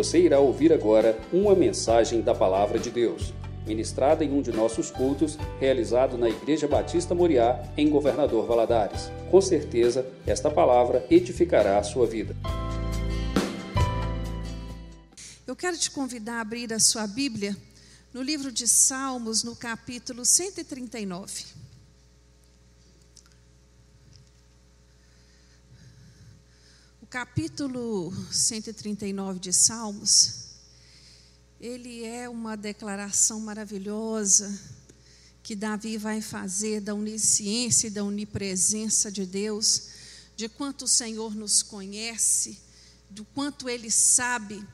Você 0.00 0.18
irá 0.18 0.40
ouvir 0.40 0.72
agora 0.72 1.20
uma 1.30 1.54
mensagem 1.54 2.22
da 2.22 2.34
Palavra 2.34 2.78
de 2.78 2.90
Deus, 2.90 3.34
ministrada 3.66 4.24
em 4.24 4.32
um 4.32 4.40
de 4.40 4.50
nossos 4.50 4.90
cultos, 4.90 5.36
realizado 5.60 6.16
na 6.16 6.26
Igreja 6.26 6.66
Batista 6.66 7.14
Moriá, 7.14 7.62
em 7.76 7.90
Governador 7.90 8.46
Valadares. 8.46 9.10
Com 9.30 9.42
certeza, 9.42 10.10
esta 10.26 10.50
palavra 10.50 11.06
edificará 11.10 11.76
a 11.78 11.82
sua 11.82 12.06
vida. 12.06 12.34
Eu 15.46 15.54
quero 15.54 15.76
te 15.76 15.90
convidar 15.90 16.38
a 16.38 16.40
abrir 16.40 16.72
a 16.72 16.78
sua 16.78 17.06
Bíblia 17.06 17.54
no 18.10 18.22
livro 18.22 18.50
de 18.50 18.66
Salmos, 18.66 19.44
no 19.44 19.54
capítulo 19.54 20.24
139. 20.24 21.44
Capítulo 27.10 28.14
139 28.30 29.40
de 29.40 29.52
Salmos, 29.52 30.44
ele 31.60 32.04
é 32.04 32.28
uma 32.28 32.56
declaração 32.56 33.40
maravilhosa 33.40 34.56
que 35.42 35.56
Davi 35.56 35.98
vai 35.98 36.20
fazer 36.20 36.80
da 36.80 36.94
onisciência 36.94 37.88
e 37.88 37.90
da 37.90 38.04
onipresença 38.04 39.10
de 39.10 39.26
Deus, 39.26 39.88
de 40.36 40.48
quanto 40.48 40.84
o 40.84 40.88
Senhor 40.88 41.34
nos 41.34 41.64
conhece, 41.64 42.60
do 43.10 43.24
quanto 43.24 43.68
ele 43.68 43.90
sabe 43.90 44.64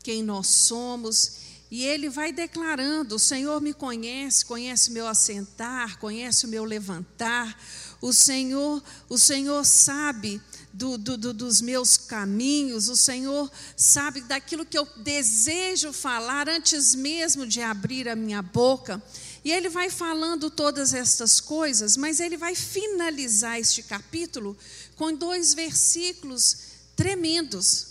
quem 0.00 0.22
nós 0.22 0.46
somos 0.46 1.40
e 1.70 1.84
ele 1.84 2.08
vai 2.08 2.32
declarando: 2.32 3.14
O 3.14 3.18
Senhor 3.18 3.60
me 3.60 3.72
conhece, 3.72 4.44
conhece 4.44 4.90
o 4.90 4.92
meu 4.92 5.06
assentar, 5.06 5.98
conhece 5.98 6.46
o 6.46 6.48
meu 6.48 6.64
levantar. 6.64 7.60
O 8.00 8.12
Senhor, 8.12 8.82
o 9.08 9.16
Senhor 9.16 9.64
sabe 9.64 10.40
do, 10.80 10.96
do, 10.96 11.18
do, 11.18 11.34
dos 11.34 11.60
meus 11.60 11.98
caminhos, 11.98 12.88
o 12.88 12.96
Senhor 12.96 13.52
sabe 13.76 14.22
daquilo 14.22 14.64
que 14.64 14.78
eu 14.78 14.88
desejo 14.96 15.92
falar 15.92 16.48
antes 16.48 16.94
mesmo 16.94 17.46
de 17.46 17.60
abrir 17.60 18.08
a 18.08 18.16
minha 18.16 18.40
boca. 18.40 19.02
E 19.44 19.52
ele 19.52 19.68
vai 19.68 19.90
falando 19.90 20.48
todas 20.48 20.94
estas 20.94 21.38
coisas, 21.38 21.98
mas 21.98 22.18
ele 22.18 22.38
vai 22.38 22.54
finalizar 22.54 23.60
este 23.60 23.82
capítulo 23.82 24.56
com 24.96 25.14
dois 25.14 25.52
versículos 25.52 26.56
tremendos. 26.96 27.88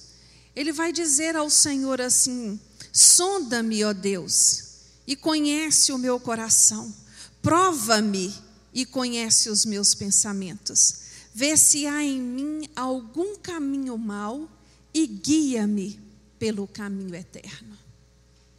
Ele 0.55 0.71
vai 0.71 0.91
dizer 0.91 1.35
ao 1.35 1.49
Senhor 1.49 2.01
assim: 2.01 2.59
Sonda-me, 2.91 3.83
ó 3.83 3.93
Deus, 3.93 4.63
e 5.05 5.15
conhece 5.15 5.91
o 5.91 5.97
meu 5.99 6.19
coração. 6.19 6.91
Prova-me 7.39 8.33
e 8.73 8.83
conhece 8.83 9.47
os 9.47 9.63
meus 9.63 9.93
pensamentos. 9.93 11.08
Vê 11.39 11.55
se 11.55 11.87
há 11.87 12.03
em 12.03 12.19
mim 12.19 12.69
algum 12.75 13.37
caminho 13.37 13.97
mau 13.97 14.49
e 14.93 15.07
guia-me 15.07 15.97
pelo 16.37 16.67
caminho 16.67 17.15
eterno. 17.15 17.77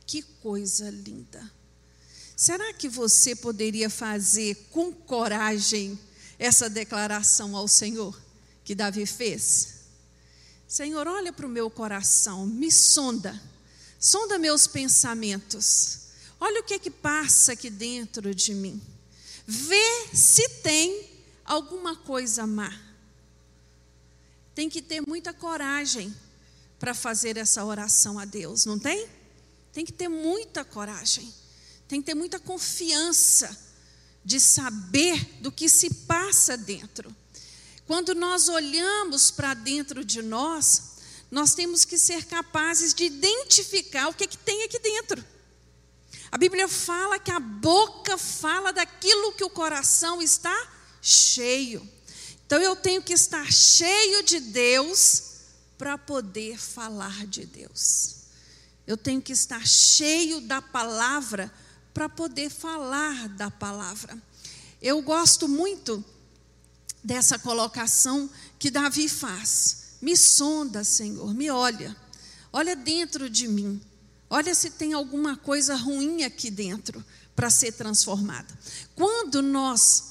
Que 0.06 0.23
coisa 0.23 0.89
linda. 0.89 1.53
Será 2.34 2.73
que 2.73 2.89
você 2.89 3.36
poderia 3.36 3.91
fazer 3.91 4.55
com 4.70 4.91
coragem 4.91 5.98
essa 6.39 6.70
declaração 6.70 7.55
ao 7.55 7.69
Senhor 7.69 8.19
que 8.64 8.75
Davi 8.75 9.05
fez? 9.05 9.81
Senhor, 10.67 11.06
olha 11.06 11.34
para 11.34 11.47
o 11.47 11.51
meu 11.51 11.69
coração, 11.69 12.47
me 12.47 12.70
sonda 12.70 13.39
sonda 14.01 14.39
meus 14.39 14.67
pensamentos. 14.67 15.98
Olha 16.41 16.62
o 16.62 16.64
que 16.64 16.73
é 16.73 16.78
que 16.78 16.91
passa 16.91 17.53
aqui 17.53 17.69
dentro 17.69 18.34
de 18.34 18.55
mim. 18.55 18.81
Vê 19.47 20.08
se 20.14 20.48
tem 20.62 21.09
alguma 21.50 21.96
coisa 21.96 22.46
má. 22.46 22.72
Tem 24.54 24.70
que 24.70 24.80
ter 24.80 25.00
muita 25.00 25.34
coragem 25.34 26.14
para 26.78 26.94
fazer 26.94 27.36
essa 27.36 27.64
oração 27.64 28.20
a 28.20 28.24
Deus, 28.24 28.64
não 28.64 28.78
tem? 28.78 29.08
Tem 29.72 29.84
que 29.84 29.92
ter 29.92 30.08
muita 30.08 30.64
coragem. 30.64 31.34
Tem 31.88 32.00
que 32.00 32.06
ter 32.06 32.14
muita 32.14 32.38
confiança 32.38 33.68
de 34.24 34.39
saber 34.39 35.40
do 35.40 35.50
que 35.50 35.68
se 35.68 35.92
passa 35.92 36.56
dentro. 36.56 37.14
Quando 37.84 38.14
nós 38.14 38.48
olhamos 38.48 39.33
para 39.33 39.52
dentro 39.52 40.05
de 40.05 40.22
nós, 40.22 40.98
nós 41.33 41.52
temos 41.52 41.84
que 41.84 41.98
ser 41.98 42.27
capazes 42.27 42.94
de 42.94 43.05
identificar 43.05 44.08
o 44.08 44.14
que, 44.14 44.22
é 44.22 44.28
que 44.28 44.39
tem 44.39 44.62
aqui 44.62 44.78
dentro. 44.78 45.24
A 46.30 46.39
Bíblia 46.39 46.68
fala 46.68 47.18
que 47.18 47.33
a 47.33 47.40
boca 47.40 48.16
fala 48.16 48.72
daquilo 48.72 49.33
que 49.33 49.42
o 49.42 49.50
coração 49.50 50.22
está 50.22 50.80
cheio. 51.00 51.86
Então 52.46 52.61
eu 52.61 52.74
tenho 52.74 53.02
que 53.02 53.12
estar 53.12 53.50
cheio 53.52 54.22
de 54.24 54.40
Deus 54.40 55.22
para 55.78 55.96
poder 55.96 56.58
falar 56.58 57.27
de 57.27 57.46
Deus. 57.46 58.16
Eu 58.86 58.96
tenho 58.96 59.22
que 59.22 59.33
estar 59.33 59.66
cheio 59.66 60.40
da 60.40 60.60
palavra 60.60 61.52
para 61.94 62.08
poder 62.08 62.50
falar 62.50 63.28
da 63.28 63.50
palavra. 63.50 64.20
Eu 64.83 65.00
gosto 65.00 65.46
muito 65.48 66.05
dessa 67.05 67.39
colocação 67.39 68.28
que 68.58 68.70
Davi 68.70 69.08
faz. 69.08 69.96
Me 70.02 70.16
sonda, 70.16 70.83
Senhor, 70.83 71.33
me 71.34 71.50
olha. 71.50 71.96
Olha 72.52 72.74
dentro 72.74 73.30
de 73.30 73.46
mim. 73.46 73.80
Olha 74.28 74.55
se 74.55 74.70
tem 74.70 74.92
alguma 74.92 75.36
coisa 75.36 75.74
ruim 75.74 76.24
aqui 76.24 76.50
dentro 76.50 77.05
para 77.34 77.50
ser 77.50 77.72
transformada. 77.72 78.58
Quando 78.94 79.40
nós 79.42 80.09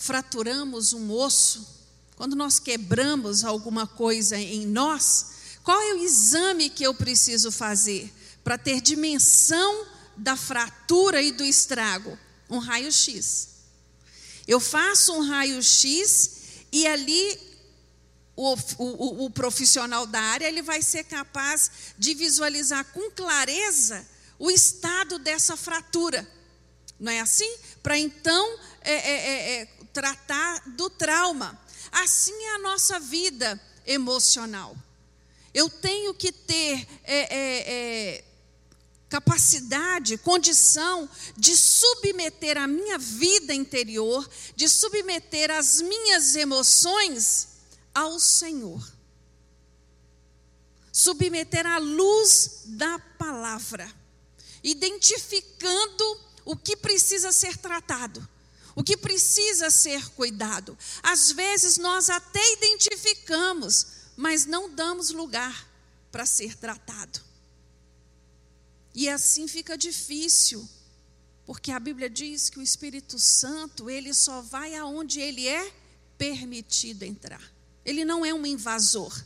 fraturamos 0.00 0.94
um 0.94 1.12
osso, 1.12 1.68
quando 2.16 2.34
nós 2.34 2.58
quebramos 2.58 3.44
alguma 3.44 3.86
coisa 3.86 4.34
em 4.36 4.66
nós, 4.66 5.26
qual 5.62 5.78
é 5.78 5.94
o 5.94 6.02
exame 6.02 6.70
que 6.70 6.82
eu 6.82 6.94
preciso 6.94 7.52
fazer 7.52 8.10
para 8.42 8.56
ter 8.56 8.80
dimensão 8.80 9.86
da 10.16 10.36
fratura 10.36 11.20
e 11.20 11.30
do 11.30 11.44
estrago? 11.44 12.18
Um 12.48 12.58
raio-x. 12.58 13.48
Eu 14.48 14.58
faço 14.58 15.12
um 15.12 15.20
raio-x 15.20 16.30
e 16.72 16.86
ali 16.86 17.38
o, 18.34 18.56
o, 18.78 19.24
o 19.26 19.30
profissional 19.30 20.06
da 20.06 20.20
área 20.20 20.48
ele 20.48 20.62
vai 20.62 20.80
ser 20.80 21.04
capaz 21.04 21.70
de 21.98 22.14
visualizar 22.14 22.86
com 22.86 23.10
clareza 23.10 24.06
o 24.38 24.50
estado 24.50 25.18
dessa 25.18 25.58
fratura. 25.58 26.26
Não 26.98 27.12
é 27.12 27.20
assim? 27.20 27.50
Para 27.82 27.98
então 27.98 28.58
é, 28.82 28.92
é, 28.92 29.10
é, 29.10 29.60
é, 29.60 29.66
tratar 29.92 30.62
do 30.70 30.90
trauma. 30.90 31.58
Assim 31.90 32.32
é 32.32 32.54
a 32.54 32.58
nossa 32.58 33.00
vida 33.00 33.60
emocional. 33.86 34.76
Eu 35.52 35.68
tenho 35.68 36.14
que 36.14 36.30
ter 36.30 36.86
é, 37.04 38.14
é, 38.16 38.24
capacidade, 39.08 40.16
condição 40.18 41.08
de 41.36 41.56
submeter 41.56 42.56
a 42.56 42.68
minha 42.68 42.96
vida 42.96 43.52
interior, 43.52 44.28
de 44.54 44.68
submeter 44.68 45.50
as 45.50 45.80
minhas 45.80 46.36
emoções 46.36 47.48
ao 47.92 48.20
Senhor. 48.20 48.80
Submeter 50.92 51.66
à 51.66 51.78
luz 51.78 52.62
da 52.66 52.98
palavra, 53.18 53.92
identificando 54.62 56.20
o 56.44 56.56
que 56.56 56.76
precisa 56.76 57.32
ser 57.32 57.56
tratado, 57.56 58.26
o 58.74 58.82
que 58.82 58.96
precisa 58.96 59.70
ser 59.70 60.08
cuidado. 60.10 60.76
Às 61.02 61.32
vezes 61.32 61.76
nós 61.76 62.08
até 62.10 62.40
identificamos, 62.54 63.86
mas 64.16 64.46
não 64.46 64.68
damos 64.68 65.10
lugar 65.10 65.68
para 66.10 66.26
ser 66.26 66.56
tratado. 66.56 67.20
E 68.94 69.08
assim 69.08 69.46
fica 69.46 69.78
difícil, 69.78 70.68
porque 71.46 71.70
a 71.70 71.80
Bíblia 71.80 72.10
diz 72.10 72.48
que 72.48 72.58
o 72.58 72.62
Espírito 72.62 73.18
Santo, 73.18 73.88
ele 73.88 74.12
só 74.12 74.40
vai 74.40 74.74
aonde 74.74 75.20
ele 75.20 75.46
é 75.46 75.72
permitido 76.18 77.02
entrar. 77.04 77.42
Ele 77.84 78.04
não 78.04 78.24
é 78.24 78.34
um 78.34 78.44
invasor. 78.44 79.24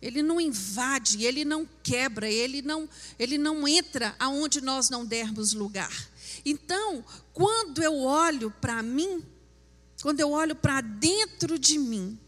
Ele 0.00 0.20
não 0.20 0.40
invade, 0.40 1.24
ele 1.24 1.44
não 1.44 1.68
quebra, 1.80 2.28
ele 2.28 2.60
não, 2.60 2.88
ele 3.16 3.38
não 3.38 3.68
entra 3.68 4.16
aonde 4.18 4.60
nós 4.60 4.90
não 4.90 5.06
dermos 5.06 5.52
lugar. 5.52 6.10
Então, 6.44 7.04
quando 7.32 7.82
eu 7.82 7.98
olho 7.98 8.50
para 8.50 8.82
mim, 8.82 9.24
quando 10.02 10.20
eu 10.20 10.30
olho 10.30 10.56
para 10.56 10.80
dentro 10.80 11.58
de 11.58 11.78
mim, 11.78 12.18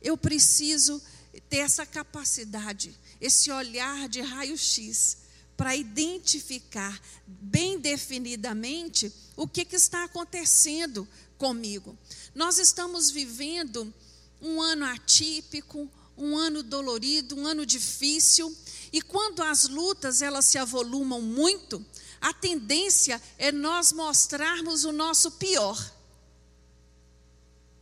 eu 0.00 0.16
preciso 0.16 1.00
ter 1.48 1.58
essa 1.58 1.86
capacidade, 1.86 2.94
esse 3.20 3.50
olhar 3.50 4.08
de 4.08 4.20
raio-x, 4.20 5.18
para 5.56 5.76
identificar 5.76 7.00
bem 7.26 7.78
definidamente 7.78 9.12
o 9.36 9.46
que, 9.46 9.64
que 9.64 9.76
está 9.76 10.04
acontecendo 10.04 11.06
comigo. 11.38 11.96
Nós 12.34 12.58
estamos 12.58 13.10
vivendo 13.10 13.92
um 14.40 14.60
ano 14.60 14.84
atípico, 14.84 15.88
um 16.16 16.36
ano 16.36 16.62
dolorido, 16.62 17.36
um 17.36 17.46
ano 17.46 17.64
difícil. 17.64 18.54
E 18.92 19.00
quando 19.00 19.42
as 19.42 19.68
lutas 19.68 20.20
elas 20.20 20.46
se 20.46 20.58
avolumam 20.58 21.20
muito, 21.20 21.84
a 22.22 22.32
tendência 22.32 23.20
é 23.36 23.50
nós 23.50 23.92
mostrarmos 23.92 24.84
o 24.84 24.92
nosso 24.92 25.32
pior. 25.32 25.92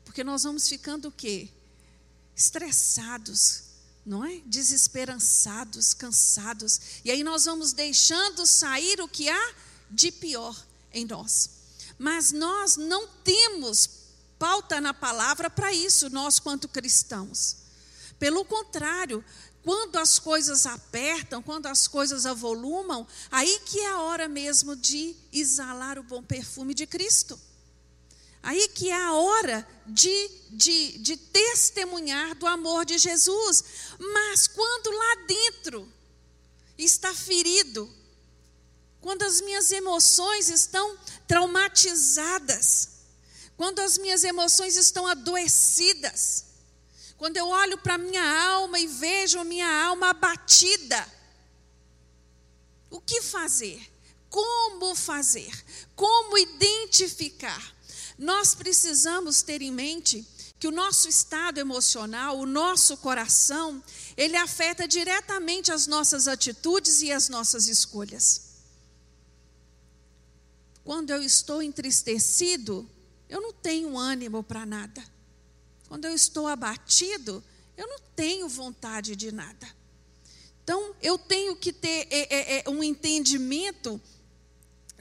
Porque 0.02 0.25
nós 0.25 0.44
vamos 0.44 0.66
ficando 0.66 1.08
o 1.08 1.12
quê? 1.12 1.50
Estressados, 2.34 3.64
não 4.04 4.25
é? 4.25 4.40
Desesperançados, 4.46 5.92
cansados. 5.92 6.81
E 7.04 7.10
aí 7.10 7.22
nós 7.22 7.44
vamos 7.44 7.75
deixando 7.75 8.46
sair 8.46 8.98
o 9.02 9.06
que 9.06 9.28
há 9.28 9.54
de 9.90 10.10
pior 10.10 10.56
em 10.90 11.04
nós. 11.04 11.50
Mas 11.98 12.32
nós 12.32 12.76
não 12.76 13.06
temos 13.22 13.90
pauta 14.38 14.81
na 14.81 14.94
palavra 14.94 15.50
para 15.50 15.70
isso, 15.70 16.08
nós 16.08 16.38
quanto 16.38 16.66
cristãos. 16.66 17.56
Pelo 18.19 18.42
contrário, 18.42 19.22
quando 19.62 19.96
as 19.96 20.18
coisas 20.18 20.64
apertam, 20.66 21.42
quando 21.42 21.66
as 21.66 21.86
coisas 21.86 22.24
avolumam, 22.24 23.06
aí 23.30 23.60
que 23.66 23.78
é 23.80 23.88
a 23.88 24.00
hora 24.00 24.28
mesmo 24.28 24.74
de 24.74 25.14
exalar 25.32 25.98
o 25.98 26.02
bom 26.02 26.22
perfume 26.22 26.74
de 26.74 26.86
Cristo. 26.86 27.38
Aí 28.42 28.68
que 28.68 28.90
é 28.90 28.96
a 28.96 29.12
hora 29.12 29.68
de, 29.86 30.30
de, 30.50 30.98
de 30.98 31.16
testemunhar 31.16 32.34
do 32.36 32.46
amor 32.46 32.86
de 32.86 32.96
Jesus. 32.96 33.64
Mas 33.98 34.46
quando 34.46 34.90
lá 34.90 35.14
dentro 35.26 35.92
está 36.78 37.12
ferido, 37.12 37.90
quando 39.00 39.22
as 39.22 39.42
minhas 39.42 39.70
emoções 39.70 40.48
estão 40.48 40.98
traumatizadas, 41.28 42.88
quando 43.58 43.80
as 43.80 43.98
minhas 43.98 44.24
emoções 44.24 44.74
estão 44.76 45.06
adoecidas, 45.06 46.46
quando 47.20 47.37
eu 47.37 47.49
olho 47.49 47.76
para 47.76 47.96
a 47.96 47.99
minha 47.99 48.25
alma 48.49 48.81
e 48.81 48.87
vejo 48.87 49.38
a 49.38 49.44
minha 49.44 49.70
alma 49.84 50.08
abatida, 50.08 51.06
o 52.88 52.99
que 52.99 53.20
fazer? 53.20 53.93
Como 54.31 54.94
fazer? 54.94 55.52
Como 55.94 56.38
identificar? 56.38 57.76
Nós 58.17 58.55
precisamos 58.55 59.43
ter 59.43 59.61
em 59.61 59.70
mente 59.70 60.26
que 60.58 60.67
o 60.67 60.70
nosso 60.70 61.11
estado 61.11 61.58
emocional, 61.58 62.38
o 62.38 62.46
nosso 62.46 62.96
coração, 62.96 63.84
ele 64.16 64.38
afeta 64.38 64.88
diretamente 64.88 65.70
as 65.70 65.87
nossas 65.87 66.26
atitudes 66.26 67.02
e 67.02 67.12
as 67.12 67.28
nossas 67.28 67.69
escolhas. 67.69 68.46
Quando 70.82 71.11
eu 71.11 71.23
estou 71.23 71.62
entristecido, 71.62 72.88
eu 73.28 73.43
não 73.43 73.52
tenho 73.52 73.99
ânimo 73.99 74.43
para 74.43 74.64
nada. 74.64 75.09
Quando 75.90 76.04
eu 76.04 76.14
estou 76.14 76.46
abatido, 76.46 77.42
eu 77.76 77.84
não 77.88 77.98
tenho 78.14 78.48
vontade 78.48 79.16
de 79.16 79.32
nada. 79.32 79.69
Então, 80.62 80.94
eu 81.02 81.19
tenho 81.19 81.56
que 81.56 81.72
ter 81.72 82.06
é, 82.08 82.28
é, 82.31 82.64
é, 82.64 82.70
um 82.70 82.81
entendimento 82.81 84.00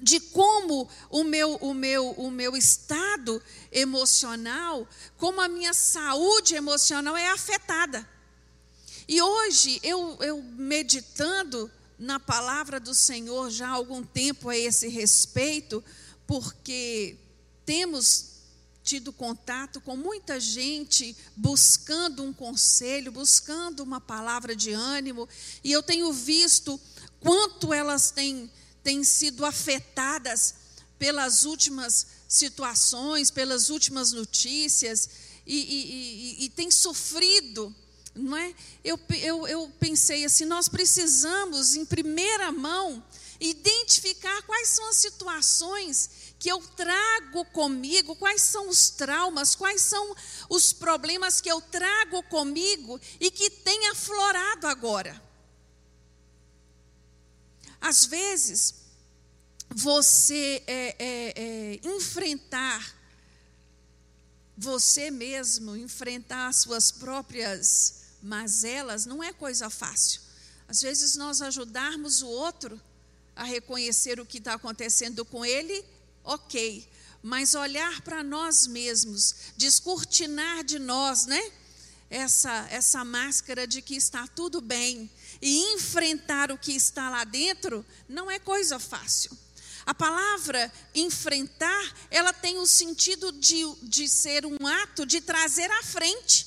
de 0.02 0.20
como 0.20 0.90
o 1.12 1.24
meu, 1.24 1.58
o, 1.58 1.76
meu, 1.76 2.10
o 2.14 2.32
meu 2.32 2.58
estado 2.58 3.40
emocional, 3.72 4.88
como 5.16 5.40
a 5.40 5.48
minha 5.48 5.76
saúde 5.76 6.56
emocional 6.56 7.16
é 7.16 7.30
afetada. 7.30 8.10
E 9.08 9.22
hoje, 9.22 9.80
eu, 9.84 10.18
eu 10.22 10.42
meditando 10.42 11.70
na 12.00 12.20
palavra 12.20 12.80
do 12.80 12.96
Senhor 12.96 13.52
já 13.52 13.68
há 13.68 13.74
algum 13.74 14.04
tempo 14.04 14.50
a 14.50 14.58
esse 14.58 14.88
respeito, 14.88 15.84
porque 16.26 17.16
temos 17.64 18.39
tido 18.84 19.12
contato 19.12 19.80
com 19.82 19.96
muita 19.96 20.40
gente 20.40 21.16
buscando 21.36 22.24
um 22.24 22.34
conselho, 22.34 23.12
buscando 23.12 23.82
uma 23.82 24.02
palavra 24.02 24.56
de 24.56 24.72
ânimo, 24.72 25.28
e 25.64 25.72
eu 25.72 25.84
tenho 25.84 26.12
visto 26.12 26.80
quanto 27.20 27.74
elas 27.74 28.12
têm, 28.12 28.50
têm 28.84 29.04
sido 29.04 29.46
afetadas 29.46 30.56
pelas 30.98 31.46
últimas 31.46 32.08
situações, 32.28 33.32
pelas 33.32 33.70
últimas 33.70 34.12
notícias, 34.12 35.10
e, 35.46 35.58
e, 35.58 36.44
e, 36.44 36.46
e 36.46 36.50
têm 36.50 36.70
sofrido. 36.70 37.74
Não 38.16 38.36
é? 38.36 38.54
eu, 38.84 39.00
eu, 39.22 39.48
eu 39.48 39.72
pensei 39.80 40.26
assim: 40.26 40.46
nós 40.46 40.68
precisamos, 40.68 41.76
em 41.76 41.86
primeira 41.86 42.52
mão, 42.52 43.04
identificar 43.40 44.42
quais 44.44 44.70
são 44.70 44.90
as 44.90 44.98
situações 44.98 46.10
que 46.40 46.50
eu 46.50 46.62
trago 46.62 47.44
comigo, 47.46 48.16
quais 48.16 48.42
são 48.42 48.70
os 48.70 48.90
traumas, 48.90 49.56
quais 49.56 49.82
são 49.82 50.16
os 50.48 50.72
problemas 50.72 51.42
que 51.42 51.52
eu 51.52 51.60
trago 51.60 52.24
comigo 52.24 53.00
e 53.20 53.30
que 53.30 53.50
tem 53.50 53.90
aflorado 53.90 54.66
agora. 54.66 55.22
Às 57.82 58.06
vezes, 58.06 58.74
você 59.70 60.64
é, 60.66 60.96
é, 60.98 61.34
é, 61.36 61.80
enfrentar 61.84 62.98
você 64.58 65.12
mesmo, 65.12 65.76
enfrentar 65.76 66.48
as 66.48 66.58
suas 66.58 66.92
próprias 66.92 68.04
mazelas, 68.22 69.06
não 69.06 69.22
é 69.22 69.32
coisa 69.34 69.70
fácil. 69.70 70.22
Às 70.68 70.82
vezes, 70.82 71.16
nós 71.16 71.42
ajudarmos 71.42 72.22
o 72.22 72.28
outro 72.28 72.80
a 73.36 73.44
reconhecer 73.44 74.20
o 74.20 74.26
que 74.26 74.38
está 74.38 74.54
acontecendo 74.54 75.26
com 75.26 75.46
ele 75.46 75.86
ok, 76.30 76.88
mas 77.24 77.56
olhar 77.56 78.02
para 78.02 78.24
nós 78.24 78.68
mesmos, 78.68 79.34
descortinar 79.58 80.64
de 80.64 80.78
nós, 80.78 81.26
né? 81.26 81.52
Essa, 82.08 82.68
essa 82.70 83.04
máscara 83.04 83.66
de 83.68 83.82
que 83.82 83.96
está 83.96 84.28
tudo 84.28 84.62
bem 84.62 85.10
e 85.42 85.74
enfrentar 85.74 86.52
o 86.52 86.58
que 86.58 86.72
está 86.72 87.10
lá 87.10 87.24
dentro 87.24 87.86
não 88.08 88.30
é 88.30 88.38
coisa 88.38 88.80
fácil. 88.80 89.36
A 89.86 89.94
palavra 89.94 90.72
enfrentar, 90.94 91.96
ela 92.12 92.32
tem 92.32 92.58
o 92.60 92.68
sentido 92.68 93.32
de, 93.32 93.64
de 93.84 94.08
ser 94.08 94.46
um 94.46 94.68
ato 94.68 95.06
de 95.06 95.20
trazer 95.20 95.70
à 95.72 95.84
frente. 95.84 96.46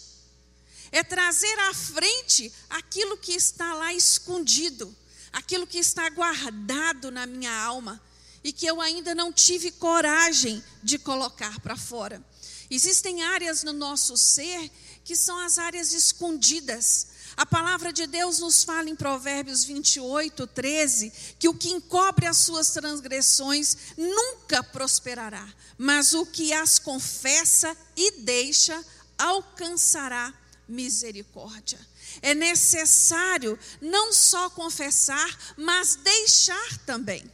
É 0.93 1.02
trazer 1.02 1.58
à 1.58 1.75
frente 1.75 2.52
aquilo 2.70 3.17
que 3.17 3.32
está 3.32 3.75
lá 3.75 3.93
escondido, 3.93 4.94
aquilo 5.32 5.67
que 5.67 5.79
está 5.79 6.08
guardado 6.11 7.11
na 7.11 7.26
minha 7.26 7.52
alma 7.52 8.00
e 8.44 8.53
que 8.53 8.67
eu 8.67 8.81
ainda 8.81 9.15
não 9.15 9.33
tive 9.33 9.71
coragem 9.71 10.62
de 10.83 10.99
colocar 10.99 11.61
para 11.61 11.77
fora. 11.77 12.23
Existem 12.71 13.23
áreas 13.23 13.62
no 13.62 13.73
nosso 13.73 14.17
ser 14.17 14.71
que 15.05 15.15
são 15.15 15.39
as 15.39 15.59
áreas 15.59 15.93
escondidas. 15.93 17.09
A 17.37 17.44
palavra 17.44 17.93
de 17.93 18.06
Deus 18.06 18.39
nos 18.39 18.65
fala 18.65 18.89
em 18.89 18.97
Provérbios 18.97 19.65
28, 19.65 20.47
13, 20.47 21.12
que 21.39 21.49
o 21.49 21.55
que 21.55 21.69
encobre 21.71 22.27
as 22.27 22.39
suas 22.39 22.71
transgressões 22.71 23.77
nunca 23.97 24.62
prosperará, 24.62 25.47
mas 25.79 26.15
o 26.15 26.27
que 26.27 26.53
as 26.53 26.79
confessa 26.79 27.77
e 27.97 28.21
deixa 28.21 28.83
alcançará 29.19 30.33
misericórdia. 30.69 31.79
É 32.21 32.35
necessário 32.35 33.59
não 33.81 34.13
só 34.13 34.51
confessar, 34.51 35.55
mas 35.56 35.96
deixar 35.96 36.79
também 36.87 37.31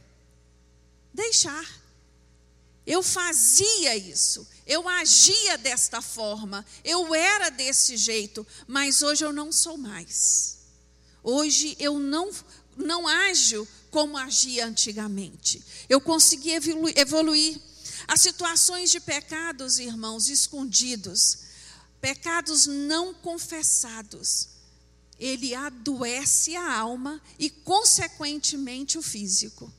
deixar. 1.13 1.79
Eu 2.85 3.03
fazia 3.03 3.95
isso, 3.95 4.47
eu 4.65 4.89
agia 4.89 5.57
desta 5.59 6.01
forma, 6.01 6.65
eu 6.83 7.13
era 7.13 7.49
desse 7.49 7.95
jeito, 7.95 8.45
mas 8.67 9.03
hoje 9.03 9.23
eu 9.23 9.31
não 9.31 9.51
sou 9.51 9.77
mais. 9.77 10.57
Hoje 11.21 11.75
eu 11.79 11.99
não, 11.99 12.31
não 12.75 13.07
ajo 13.07 13.67
como 13.91 14.17
agia 14.17 14.65
antigamente. 14.65 15.63
Eu 15.87 16.01
consegui 16.01 16.51
evoluir. 16.95 17.59
As 18.07 18.21
situações 18.21 18.89
de 18.89 18.99
pecados, 18.99 19.77
irmãos, 19.77 20.29
escondidos, 20.29 21.39
pecados 22.01 22.65
não 22.65 23.13
confessados, 23.13 24.49
ele 25.19 25.53
adoece 25.53 26.55
a 26.55 26.79
alma 26.79 27.21
e, 27.37 27.49
consequentemente, 27.49 28.97
o 28.97 29.01
físico. 29.01 29.71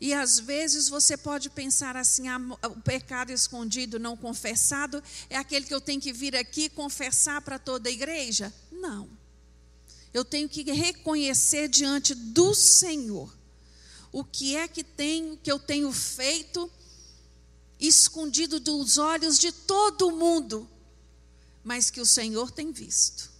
E 0.00 0.12
às 0.12 0.38
vezes 0.38 0.88
você 0.88 1.16
pode 1.16 1.48
pensar 1.48 1.96
assim: 1.96 2.28
ah, 2.28 2.38
o 2.64 2.80
pecado 2.82 3.32
escondido, 3.32 3.98
não 3.98 4.16
confessado, 4.16 5.02
é 5.30 5.36
aquele 5.36 5.64
que 5.64 5.74
eu 5.74 5.80
tenho 5.80 6.00
que 6.00 6.12
vir 6.12 6.36
aqui 6.36 6.68
confessar 6.68 7.40
para 7.40 7.58
toda 7.58 7.88
a 7.88 7.92
igreja? 7.92 8.52
Não. 8.70 9.08
Eu 10.12 10.24
tenho 10.24 10.48
que 10.48 10.62
reconhecer 10.70 11.68
diante 11.68 12.14
do 12.14 12.54
Senhor 12.54 13.34
o 14.12 14.24
que 14.24 14.56
é 14.56 14.66
que, 14.66 14.82
tem, 14.82 15.38
que 15.42 15.50
eu 15.50 15.58
tenho 15.58 15.92
feito 15.92 16.70
escondido 17.78 18.58
dos 18.58 18.96
olhos 18.96 19.38
de 19.38 19.52
todo 19.52 20.10
mundo, 20.10 20.68
mas 21.62 21.90
que 21.90 22.00
o 22.00 22.06
Senhor 22.06 22.50
tem 22.50 22.72
visto, 22.72 23.30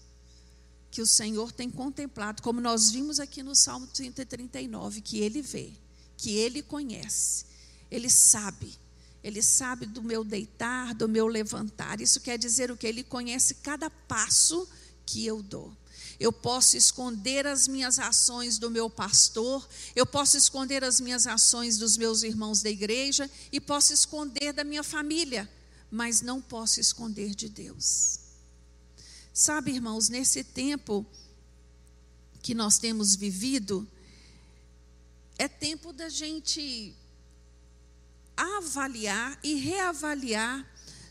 que 0.90 1.00
o 1.00 1.06
Senhor 1.06 1.50
tem 1.50 1.70
contemplado, 1.70 2.42
como 2.42 2.60
nós 2.60 2.90
vimos 2.90 3.18
aqui 3.18 3.42
no 3.42 3.54
Salmo 3.54 3.88
139, 3.90 5.00
que 5.00 5.20
Ele 5.20 5.40
vê 5.40 5.72
que 6.16 6.36
Ele 6.36 6.62
conhece, 6.62 7.44
Ele 7.90 8.10
sabe. 8.10 8.78
Ele 9.22 9.42
sabe 9.42 9.86
do 9.86 10.04
meu 10.04 10.22
deitar, 10.22 10.94
do 10.94 11.08
meu 11.08 11.26
levantar. 11.26 12.00
Isso 12.00 12.20
quer 12.20 12.38
dizer 12.38 12.70
o 12.70 12.76
que? 12.76 12.86
Ele 12.86 13.02
conhece 13.02 13.56
cada 13.56 13.90
passo 13.90 14.68
que 15.04 15.26
eu 15.26 15.42
dou. 15.42 15.76
Eu 16.18 16.32
posso 16.32 16.76
esconder 16.76 17.46
as 17.46 17.68
minhas 17.68 17.98
ações 17.98 18.56
do 18.56 18.70
meu 18.70 18.88
pastor, 18.88 19.68
eu 19.94 20.06
posso 20.06 20.36
esconder 20.36 20.82
as 20.82 21.00
minhas 21.00 21.26
ações 21.26 21.76
dos 21.76 21.96
meus 21.96 22.22
irmãos 22.22 22.62
da 22.62 22.70
igreja 22.70 23.30
e 23.52 23.60
posso 23.60 23.92
esconder 23.92 24.52
da 24.52 24.64
minha 24.64 24.82
família, 24.82 25.50
mas 25.90 26.22
não 26.22 26.40
posso 26.40 26.80
esconder 26.80 27.34
de 27.34 27.48
Deus. 27.48 28.20
Sabe, 29.32 29.72
irmãos, 29.72 30.08
nesse 30.08 30.42
tempo 30.42 31.04
que 32.42 32.54
nós 32.54 32.78
temos 32.78 33.14
vivido, 33.14 33.86
é 35.38 35.48
tempo 35.48 35.92
da 35.92 36.08
gente 36.08 36.94
avaliar 38.36 39.38
e 39.42 39.54
reavaliar 39.54 40.66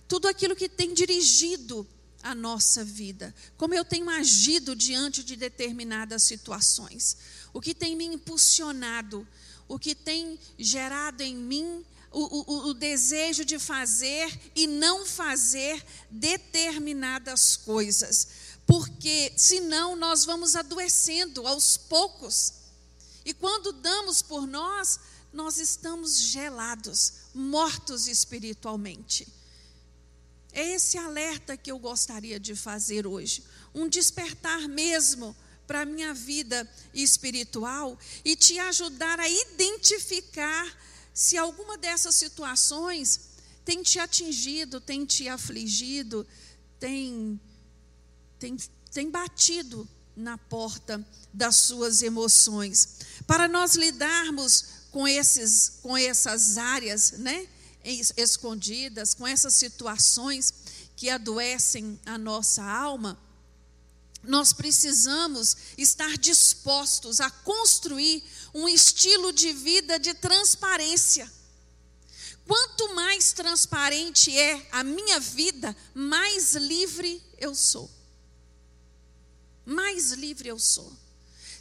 tudo 0.07 0.27
aquilo 0.27 0.55
que 0.55 0.69
tem 0.69 0.93
dirigido 0.93 1.87
a 2.21 2.33
nossa 2.33 2.83
vida, 2.83 3.33
como 3.55 3.75
eu 3.75 3.85
tenho 3.85 4.09
agido 4.09 4.75
diante 4.75 5.23
de 5.23 5.35
determinadas 5.35 6.23
situações, 6.23 7.17
o 7.53 7.61
que 7.61 7.73
tem 7.75 7.95
me 7.95 8.05
impulsionado, 8.05 9.27
o 9.67 9.77
que 9.77 9.93
tem 9.93 10.39
gerado 10.57 11.21
em 11.21 11.35
mim 11.35 11.85
o, 12.11 12.21
o, 12.21 12.69
o, 12.69 12.73
desejo 12.73 13.43
de 13.43 13.59
fazer 13.59 14.39
e 14.55 14.65
não 14.67 15.05
fazer 15.05 15.83
determinadas 16.09 17.57
coisas, 17.57 18.27
porque 18.65 19.33
senão 19.35 19.97
nós 19.97 20.23
vamos 20.23 20.55
adoecendo 20.55 21.45
aos 21.45 21.75
poucos, 21.75 22.53
e 23.25 23.33
quando 23.33 23.73
damos 23.73 24.21
por 24.21 24.45
nós, 24.45 24.99
nós 25.33 25.57
estamos 25.57 26.19
gelados, 26.19 27.13
mortos 27.33 28.07
espiritualmente. 28.07 29.27
É 30.53 30.75
esse 30.75 30.97
alerta 30.97 31.57
que 31.57 31.71
eu 31.71 31.79
gostaria 31.79 32.39
de 32.39 32.55
fazer 32.55 33.05
hoje, 33.05 33.43
um 33.73 33.89
despertar 33.89 34.69
mesmo 34.69 35.35
para 35.67 35.81
a 35.81 35.85
minha 35.85 36.13
vida 36.13 36.69
espiritual 36.93 37.99
e 38.23 38.35
te 38.35 38.59
ajudar 38.59 39.19
a 39.19 39.27
identificar 39.27 40.77
se 41.13 41.37
alguma 41.37 41.77
dessas 41.77 42.15
situações 42.15 43.31
tem 43.65 43.81
te 43.81 43.97
atingido, 43.97 44.79
tem 44.79 45.05
te 45.05 45.27
afligido, 45.27 46.25
tem, 46.79 47.39
tem, 48.37 48.55
tem 48.91 49.09
batido 49.09 49.89
na 50.15 50.37
porta 50.37 51.05
das 51.33 51.57
suas 51.57 52.01
emoções. 52.01 52.99
Para 53.27 53.47
nós 53.47 53.75
lidarmos 53.75 54.65
com, 54.91 55.07
esses, 55.07 55.79
com 55.81 55.97
essas 55.97 56.57
áreas 56.57 57.11
né, 57.13 57.47
escondidas, 57.83 59.13
com 59.13 59.27
essas 59.27 59.53
situações 59.55 60.53
que 60.95 61.09
adoecem 61.09 61.99
a 62.05 62.17
nossa 62.17 62.63
alma, 62.63 63.19
nós 64.23 64.53
precisamos 64.53 65.55
estar 65.77 66.17
dispostos 66.17 67.19
a 67.19 67.29
construir 67.29 68.23
um 68.53 68.67
estilo 68.67 69.31
de 69.31 69.53
vida 69.53 69.99
de 69.99 70.13
transparência. 70.13 71.31
Quanto 72.47 72.93
mais 72.93 73.33
transparente 73.33 74.35
é 74.37 74.67
a 74.71 74.83
minha 74.83 75.19
vida, 75.19 75.75
mais 75.93 76.53
livre 76.55 77.21
eu 77.37 77.55
sou. 77.55 77.89
Mais 79.65 80.11
livre 80.11 80.47
eu 80.49 80.59
sou. 80.59 80.91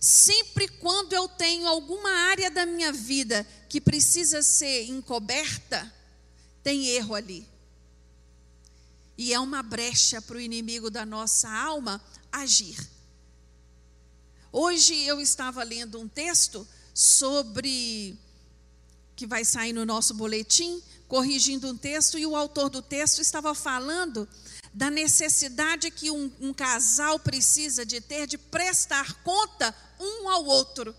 Sempre 0.00 0.68
quando 0.68 1.14
eu 1.14 1.26
tenho 1.26 1.66
alguma 1.66 2.10
área 2.10 2.50
da 2.50 2.66
minha 2.66 2.92
vida 2.92 3.46
que 3.68 3.80
precisa 3.80 4.42
ser 4.42 4.84
encoberta, 4.84 5.90
tem 6.62 6.88
erro 6.88 7.14
ali. 7.14 7.48
E 9.16 9.32
é 9.32 9.40
uma 9.40 9.62
brecha 9.62 10.20
para 10.20 10.36
o 10.36 10.40
inimigo 10.40 10.90
da 10.90 11.06
nossa 11.06 11.48
alma 11.48 12.02
agir. 12.30 12.76
Hoje 14.52 14.94
eu 15.04 15.20
estava 15.20 15.62
lendo 15.64 15.98
um 15.98 16.06
texto 16.06 16.66
sobre 16.92 18.16
que 19.16 19.26
vai 19.26 19.44
sair 19.44 19.72
no 19.72 19.84
nosso 19.84 20.14
boletim, 20.14 20.82
corrigindo 21.08 21.68
um 21.68 21.76
texto, 21.76 22.18
e 22.18 22.26
o 22.26 22.36
autor 22.36 22.68
do 22.68 22.82
texto 22.82 23.20
estava 23.20 23.54
falando 23.54 24.28
da 24.74 24.90
necessidade 24.90 25.90
que 25.90 26.10
um, 26.10 26.30
um 26.40 26.52
casal 26.52 27.18
precisa 27.18 27.86
de 27.86 28.00
ter 28.00 28.26
de 28.26 28.36
prestar 28.36 29.22
conta 29.22 29.74
um 29.98 30.28
ao 30.28 30.44
outro 30.44 30.94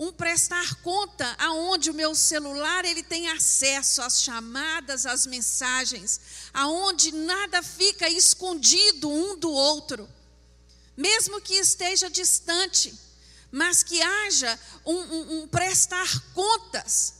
um 0.00 0.10
prestar 0.10 0.76
conta 0.76 1.36
aonde 1.38 1.90
o 1.90 1.94
meu 1.94 2.14
celular 2.14 2.86
ele 2.86 3.02
tem 3.02 3.28
acesso 3.28 4.00
às 4.00 4.22
chamadas, 4.22 5.04
às 5.04 5.26
mensagens, 5.26 6.18
aonde 6.54 7.12
nada 7.12 7.62
fica 7.62 8.08
escondido 8.08 9.10
um 9.10 9.38
do 9.38 9.50
outro, 9.50 10.08
mesmo 10.96 11.38
que 11.38 11.52
esteja 11.52 12.08
distante, 12.08 12.94
mas 13.52 13.82
que 13.82 14.00
haja 14.00 14.58
um, 14.86 14.96
um, 14.96 15.42
um 15.42 15.48
prestar 15.48 16.08
contas. 16.32 17.19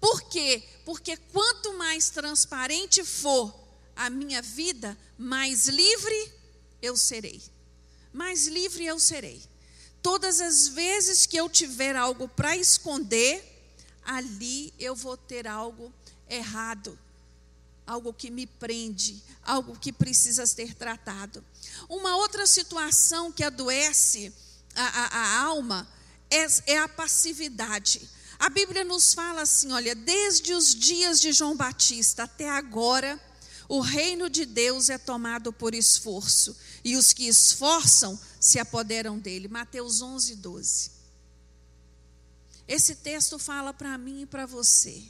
Por 0.00 0.22
quê? 0.22 0.62
Porque 0.84 1.16
quanto 1.16 1.76
mais 1.76 2.10
transparente 2.10 3.04
for 3.04 3.54
a 3.96 4.08
minha 4.08 4.40
vida, 4.40 4.96
mais 5.18 5.66
livre 5.66 6.32
eu 6.80 6.96
serei. 6.96 7.42
Mais 8.12 8.46
livre 8.46 8.86
eu 8.86 8.98
serei. 8.98 9.42
Todas 10.02 10.40
as 10.40 10.68
vezes 10.68 11.26
que 11.26 11.36
eu 11.36 11.48
tiver 11.48 11.96
algo 11.96 12.28
para 12.28 12.56
esconder, 12.56 13.44
ali 14.04 14.72
eu 14.78 14.94
vou 14.94 15.16
ter 15.16 15.46
algo 15.46 15.92
errado, 16.28 16.98
algo 17.86 18.12
que 18.12 18.30
me 18.30 18.46
prende, 18.46 19.22
algo 19.42 19.78
que 19.78 19.92
precisa 19.92 20.46
ser 20.46 20.74
tratado. 20.74 21.44
Uma 21.88 22.16
outra 22.16 22.46
situação 22.46 23.32
que 23.32 23.42
adoece 23.42 24.32
a, 24.74 24.84
a, 24.84 25.06
a 25.18 25.42
alma 25.42 25.88
é, 26.30 26.46
é 26.72 26.78
a 26.78 26.88
passividade. 26.88 28.08
A 28.38 28.48
Bíblia 28.48 28.84
nos 28.84 29.14
fala 29.14 29.42
assim: 29.42 29.72
olha, 29.72 29.94
desde 29.94 30.54
os 30.54 30.74
dias 30.74 31.20
de 31.20 31.32
João 31.32 31.56
Batista 31.56 32.24
até 32.24 32.48
agora, 32.48 33.20
o 33.68 33.80
reino 33.80 34.30
de 34.30 34.46
Deus 34.46 34.88
é 34.88 34.96
tomado 34.96 35.52
por 35.52 35.74
esforço, 35.74 36.56
e 36.84 36.96
os 36.96 37.12
que 37.12 37.26
esforçam 37.26 38.18
se 38.40 38.58
apoderam 38.58 39.18
dele. 39.18 39.48
Mateus 39.48 40.00
11, 40.00 40.36
12. 40.36 40.90
Esse 42.66 42.96
texto 42.96 43.38
fala 43.38 43.72
para 43.72 43.96
mim 43.98 44.22
e 44.22 44.26
para 44.26 44.46
você 44.46 45.02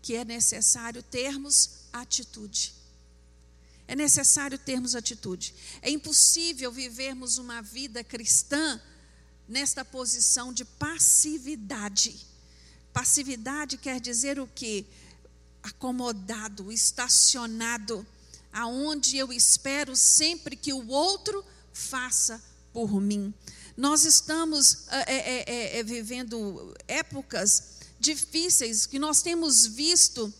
que 0.00 0.16
é 0.16 0.24
necessário 0.24 1.02
termos 1.02 1.86
atitude. 1.92 2.74
É 3.86 3.94
necessário 3.94 4.58
termos 4.58 4.96
atitude. 4.96 5.54
É 5.80 5.90
impossível 5.90 6.72
vivermos 6.72 7.38
uma 7.38 7.62
vida 7.62 8.02
cristã 8.02 8.80
nesta 9.48 9.84
posição 9.84 10.52
de 10.52 10.64
passividade. 10.64 12.31
Passividade 12.92 13.76
quer 13.78 14.00
dizer 14.00 14.38
o 14.38 14.46
quê? 14.46 14.84
Acomodado, 15.62 16.70
estacionado, 16.70 18.06
aonde 18.52 19.16
eu 19.16 19.32
espero 19.32 19.96
sempre 19.96 20.56
que 20.56 20.72
o 20.72 20.88
outro 20.88 21.44
faça 21.72 22.42
por 22.72 23.00
mim. 23.00 23.32
Nós 23.76 24.04
estamos 24.04 24.86
é, 24.88 25.14
é, 25.14 25.78
é, 25.78 25.82
vivendo 25.82 26.74
épocas 26.86 27.80
difíceis 27.98 28.84
que 28.84 28.98
nós 28.98 29.22
temos 29.22 29.66
visto 29.66 30.32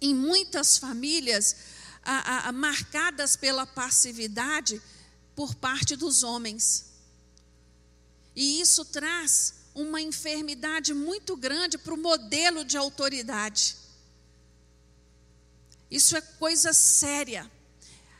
em 0.00 0.14
muitas 0.14 0.78
famílias 0.78 1.56
a, 2.02 2.48
a, 2.48 2.52
marcadas 2.52 3.36
pela 3.36 3.66
passividade 3.66 4.80
por 5.36 5.54
parte 5.54 5.96
dos 5.96 6.22
homens. 6.22 6.86
E 8.34 8.60
isso 8.60 8.84
traz 8.86 9.54
uma 9.82 10.00
enfermidade 10.00 10.92
muito 10.94 11.36
grande 11.36 11.78
para 11.78 11.94
o 11.94 11.98
modelo 11.98 12.64
de 12.64 12.76
autoridade. 12.76 13.76
Isso 15.90 16.16
é 16.16 16.20
coisa 16.20 16.72
séria. 16.72 17.50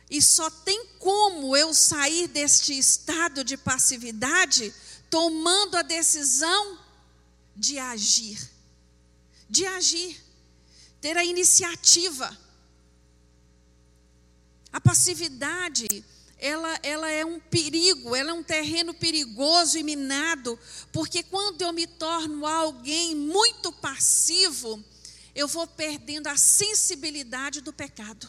E 0.09 0.21
só 0.21 0.49
tem 0.49 0.85
como 0.99 1.55
eu 1.55 1.73
sair 1.73 2.27
deste 2.27 2.77
estado 2.77 3.43
de 3.43 3.55
passividade 3.55 4.73
tomando 5.09 5.75
a 5.75 5.81
decisão 5.81 6.79
de 7.55 7.79
agir. 7.79 8.49
De 9.49 9.65
agir. 9.65 10.21
Ter 10.99 11.17
a 11.17 11.23
iniciativa. 11.23 12.37
A 14.73 14.81
passividade, 14.81 15.87
ela, 16.41 16.79
ela 16.83 17.09
é 17.09 17.23
um 17.23 17.39
perigo, 17.39 18.15
ela 18.15 18.31
é 18.31 18.33
um 18.33 18.43
terreno 18.43 18.93
perigoso 18.93 19.77
e 19.77 19.83
minado, 19.83 20.59
porque 20.91 21.23
quando 21.23 21.61
eu 21.61 21.71
me 21.71 21.87
torno 21.87 22.45
alguém 22.45 23.15
muito 23.15 23.71
passivo, 23.71 24.83
eu 25.33 25.47
vou 25.47 25.65
perdendo 25.65 26.27
a 26.27 26.35
sensibilidade 26.35 27.61
do 27.61 27.71
pecado 27.71 28.27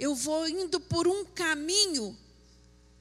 eu 0.00 0.14
vou 0.14 0.48
indo 0.48 0.80
por 0.80 1.06
um 1.06 1.26
caminho 1.26 2.16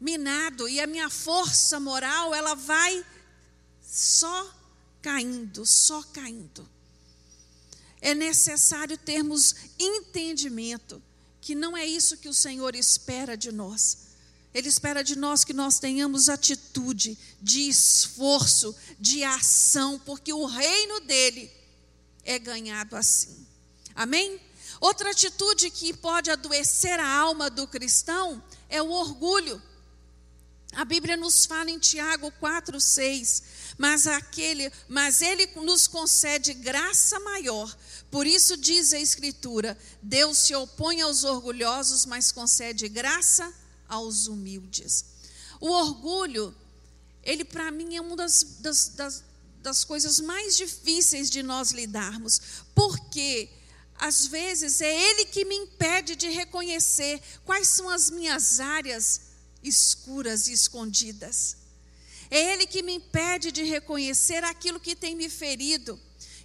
minado 0.01 0.67
e 0.67 0.81
a 0.81 0.85
minha 0.85 1.09
força 1.09 1.79
moral, 1.79 2.35
ela 2.35 2.55
vai 2.55 3.05
só 3.81 4.53
caindo, 5.01 5.65
só 5.65 6.03
caindo. 6.03 6.69
É 8.01 8.13
necessário 8.13 8.97
termos 8.97 9.55
entendimento 9.79 11.01
que 11.49 11.55
não 11.55 11.75
é 11.75 11.83
isso 11.83 12.17
que 12.17 12.29
o 12.29 12.33
Senhor 12.33 12.75
espera 12.75 13.35
de 13.35 13.51
nós. 13.51 14.09
Ele 14.53 14.69
espera 14.69 15.03
de 15.03 15.15
nós 15.15 15.43
que 15.43 15.51
nós 15.51 15.79
tenhamos 15.79 16.29
atitude 16.29 17.17
de 17.41 17.67
esforço, 17.67 18.75
de 18.99 19.23
ação, 19.23 19.97
porque 20.05 20.31
o 20.31 20.45
reino 20.45 20.99
dele 20.99 21.51
é 22.23 22.37
ganhado 22.37 22.95
assim. 22.95 23.47
Amém? 23.95 24.39
Outra 24.79 25.09
atitude 25.09 25.71
que 25.71 25.91
pode 25.91 26.29
adoecer 26.29 26.99
a 26.99 27.09
alma 27.09 27.49
do 27.49 27.67
cristão 27.67 28.43
é 28.69 28.79
o 28.79 28.91
orgulho. 28.91 29.59
A 30.73 30.85
Bíblia 30.85 31.17
nos 31.17 31.47
fala 31.47 31.71
em 31.71 31.79
Tiago 31.79 32.31
4, 32.33 32.79
6, 32.79 33.43
mas 33.75 34.05
aquele, 34.05 34.71
mas 34.87 35.19
ele 35.19 35.47
nos 35.55 35.87
concede 35.87 36.53
graça 36.53 37.19
maior. 37.21 37.75
Por 38.11 38.25
isso 38.25 38.57
diz 38.57 38.93
a 38.93 38.99
Escritura: 38.99 39.77
Deus 40.01 40.37
se 40.37 40.55
opõe 40.55 41.01
aos 41.01 41.23
orgulhosos, 41.23 42.05
mas 42.05 42.31
concede 42.31 42.87
graça 42.89 43.53
aos 43.87 44.27
humildes. 44.27 45.05
O 45.59 45.69
orgulho, 45.69 46.55
ele 47.23 47.43
para 47.43 47.71
mim 47.71 47.95
é 47.95 48.01
uma 48.01 48.15
das, 48.15 48.43
das, 48.59 48.87
das, 48.89 49.23
das 49.61 49.83
coisas 49.83 50.19
mais 50.19 50.55
difíceis 50.55 51.29
de 51.29 51.43
nós 51.43 51.71
lidarmos, 51.71 52.41
porque 52.73 53.49
às 53.95 54.25
vezes 54.27 54.79
é 54.79 55.09
ele 55.09 55.25
que 55.25 55.43
me 55.43 55.55
impede 55.55 56.15
de 56.15 56.29
reconhecer 56.29 57.21
quais 57.43 57.67
são 57.67 57.89
as 57.89 58.09
minhas 58.09 58.59
áreas 58.59 59.29
escuras 59.61 60.47
e 60.47 60.53
escondidas. 60.53 61.57
É 62.31 62.53
Ele 62.53 62.67
que 62.67 62.83
me 62.83 62.93
impede 62.93 63.51
de 63.51 63.63
reconhecer 63.63 64.43
aquilo 64.43 64.79
que 64.79 64.95
tem 64.95 65.15
me 65.15 65.29
ferido. 65.29 65.99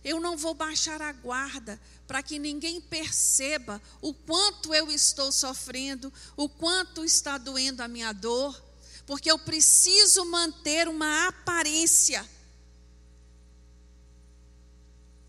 Eu 0.04 0.20
não 0.20 0.37
vou 0.37 0.52
baixar 0.52 1.00
a 1.00 1.12
guarda 1.12 1.80
para 2.06 2.23
que 2.23 2.38
ninguém 2.38 2.78
perceba 2.80 3.80
o 4.02 4.12
quanto 4.12 4.75
eu 4.75 4.90
estou 4.90 5.32
sofrendo, 5.32 6.12
o 6.37 6.46
quanto 6.46 7.04
está 7.04 7.38
doendo 7.38 7.82
a 7.82 7.88
minha 7.88 8.12
dor, 8.12 8.62
porque 9.06 9.30
eu 9.30 9.38
preciso 9.38 10.26
manter 10.26 10.88
uma 10.88 11.28
aparência. 11.28 12.28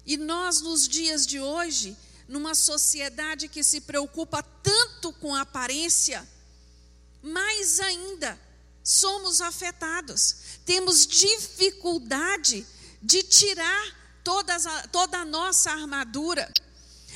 E 0.05 0.17
nós, 0.17 0.59
nos 0.59 0.87
dias 0.87 1.25
de 1.25 1.39
hoje, 1.39 1.97
numa 2.27 2.53
sociedade 2.53 3.47
que 3.47 3.63
se 3.63 3.81
preocupa 3.81 4.43
tanto 4.43 5.13
com 5.13 5.33
a 5.33 5.41
aparência, 5.41 6.27
mais 7.23 7.79
ainda 7.79 8.39
somos 8.83 9.41
afetados. 9.41 10.35
Temos 10.65 11.07
dificuldade 11.07 12.65
de 13.01 13.23
tirar 13.23 14.04
todas 14.25 14.65
a, 14.65 14.87
toda 14.87 15.19
a 15.19 15.23
nossa 15.23 15.71
armadura. 15.71 16.51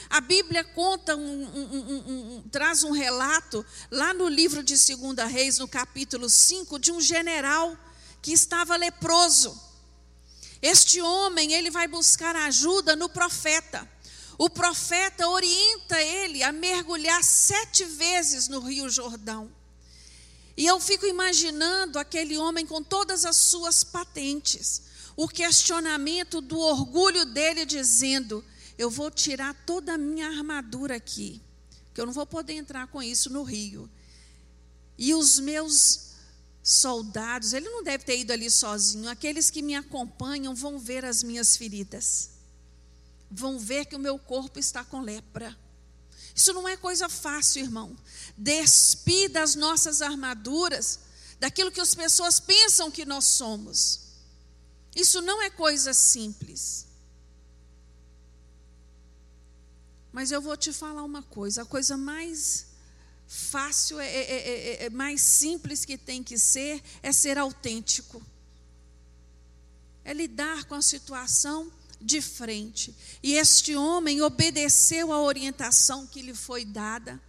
A 0.09 0.21
Bíblia 0.21 0.63
conta 0.63 1.15
um, 1.15 1.43
um, 1.43 2.37
um, 2.37 2.43
traz 2.49 2.83
um 2.83 2.91
relato 2.91 3.65
lá 3.91 4.13
no 4.13 4.29
livro 4.29 4.63
de 4.63 4.75
2 4.75 5.29
Reis, 5.29 5.57
no 5.57 5.67
capítulo 5.67 6.29
5, 6.29 6.79
de 6.79 6.91
um 6.91 7.01
general 7.01 7.75
que 8.21 8.31
estava 8.31 8.75
leproso. 8.75 9.59
Este 10.61 11.01
homem, 11.01 11.53
ele 11.53 11.71
vai 11.71 11.87
buscar 11.87 12.35
ajuda 12.35 12.95
no 12.95 13.09
profeta. 13.09 13.89
O 14.37 14.49
profeta 14.49 15.27
orienta 15.27 15.99
ele 16.01 16.43
a 16.43 16.51
mergulhar 16.51 17.23
sete 17.23 17.85
vezes 17.85 18.47
no 18.47 18.59
Rio 18.59 18.89
Jordão. 18.89 19.51
E 20.55 20.65
eu 20.65 20.79
fico 20.79 21.05
imaginando 21.05 21.97
aquele 21.97 22.37
homem 22.37 22.65
com 22.65 22.83
todas 22.83 23.25
as 23.25 23.35
suas 23.35 23.83
patentes, 23.83 24.88
o 25.21 25.27
questionamento 25.27 26.39
do 26.39 26.57
orgulho 26.57 27.25
dele 27.25 27.65
dizendo: 27.65 28.41
Eu 28.77 28.89
vou 28.89 29.11
tirar 29.11 29.53
toda 29.65 29.95
a 29.95 29.97
minha 29.97 30.25
armadura 30.25 30.95
aqui, 30.95 31.41
que 31.93 31.99
eu 31.99 32.05
não 32.05 32.13
vou 32.13 32.25
poder 32.25 32.53
entrar 32.53 32.87
com 32.87 33.03
isso 33.03 33.29
no 33.29 33.43
rio. 33.43 33.89
E 34.97 35.13
os 35.13 35.37
meus 35.37 36.11
soldados, 36.63 37.51
ele 37.51 37.69
não 37.69 37.83
deve 37.83 38.05
ter 38.05 38.17
ido 38.17 38.31
ali 38.31 38.49
sozinho, 38.49 39.09
aqueles 39.09 39.49
que 39.49 39.61
me 39.61 39.75
acompanham 39.75 40.55
vão 40.55 40.79
ver 40.79 41.03
as 41.03 41.21
minhas 41.21 41.57
feridas, 41.57 42.29
vão 43.29 43.59
ver 43.59 43.87
que 43.87 43.97
o 43.97 43.99
meu 43.99 44.17
corpo 44.17 44.57
está 44.57 44.85
com 44.85 45.01
lepra. 45.01 45.53
Isso 46.33 46.53
não 46.53 46.65
é 46.65 46.77
coisa 46.77 47.09
fácil, 47.09 47.61
irmão. 47.63 47.93
Despir 48.37 49.29
das 49.29 49.53
nossas 49.53 50.01
armaduras, 50.01 50.97
daquilo 51.41 51.73
que 51.73 51.81
as 51.81 51.93
pessoas 51.93 52.39
pensam 52.39 52.89
que 52.89 53.03
nós 53.03 53.25
somos. 53.25 54.07
Isso 54.99 55.21
não 55.21 55.41
é 55.41 55.49
coisa 55.49 55.93
simples. 55.93 56.85
Mas 60.11 60.31
eu 60.31 60.41
vou 60.41 60.57
te 60.57 60.73
falar 60.73 61.03
uma 61.03 61.23
coisa: 61.23 61.61
a 61.61 61.65
coisa 61.65 61.95
mais 61.95 62.67
fácil, 63.27 63.99
é, 63.99 64.07
é, 64.07 64.23
é, 64.23 64.85
é, 64.85 64.89
mais 64.89 65.21
simples 65.21 65.85
que 65.85 65.97
tem 65.97 66.23
que 66.23 66.37
ser, 66.37 66.83
é 67.01 67.11
ser 67.11 67.37
autêntico. 67.37 68.21
É 70.03 70.13
lidar 70.13 70.65
com 70.65 70.75
a 70.75 70.81
situação 70.81 71.71
de 72.01 72.21
frente. 72.21 72.95
E 73.21 73.33
este 73.33 73.75
homem 73.75 74.21
obedeceu 74.21 75.13
a 75.13 75.21
orientação 75.21 76.07
que 76.07 76.21
lhe 76.21 76.33
foi 76.33 76.65
dada, 76.65 77.21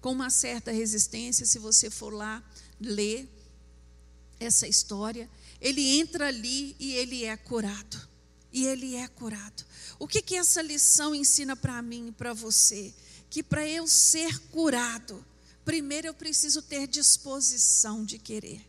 com 0.00 0.12
uma 0.12 0.30
certa 0.30 0.70
resistência, 0.70 1.46
se 1.46 1.58
você 1.58 1.88
for 1.90 2.12
lá 2.12 2.42
ler 2.78 3.28
essa 4.38 4.68
história. 4.68 5.28
Ele 5.60 5.98
entra 5.98 6.28
ali 6.28 6.76
e 6.78 6.94
ele 6.94 7.24
é 7.24 7.36
curado. 7.36 8.08
E 8.52 8.66
ele 8.66 8.94
é 8.94 9.06
curado. 9.08 9.64
O 9.98 10.06
que, 10.06 10.22
que 10.22 10.36
essa 10.36 10.62
lição 10.62 11.14
ensina 11.14 11.56
para 11.56 11.80
mim 11.82 12.08
e 12.08 12.12
para 12.12 12.32
você? 12.32 12.94
Que 13.28 13.42
para 13.42 13.66
eu 13.66 13.86
ser 13.86 14.38
curado, 14.50 15.24
primeiro 15.64 16.06
eu 16.06 16.14
preciso 16.14 16.62
ter 16.62 16.86
disposição 16.86 18.04
de 18.04 18.18
querer. 18.18 18.64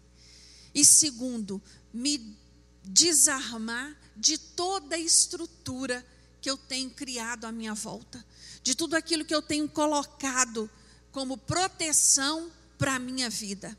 E 0.73 0.84
segundo, 0.84 1.62
me 1.93 2.36
desarmar 2.84 3.97
de 4.15 4.38
toda 4.38 4.95
a 4.95 4.99
estrutura 4.99 6.06
que 6.41 6.49
eu 6.49 6.58
tenho 6.58 6.89
criado 6.89 7.45
à 7.45 7.52
minha 7.52 7.73
volta, 7.73 8.23
de 8.63 8.75
tudo 8.75 8.95
aquilo 8.95 9.25
que 9.25 9.34
eu 9.34 9.41
tenho 9.41 9.67
colocado 9.67 10.69
como 11.12 11.38
proteção 11.38 12.52
para 12.78 12.95
a 12.95 12.99
minha 12.99 13.30
vida. 13.30 13.78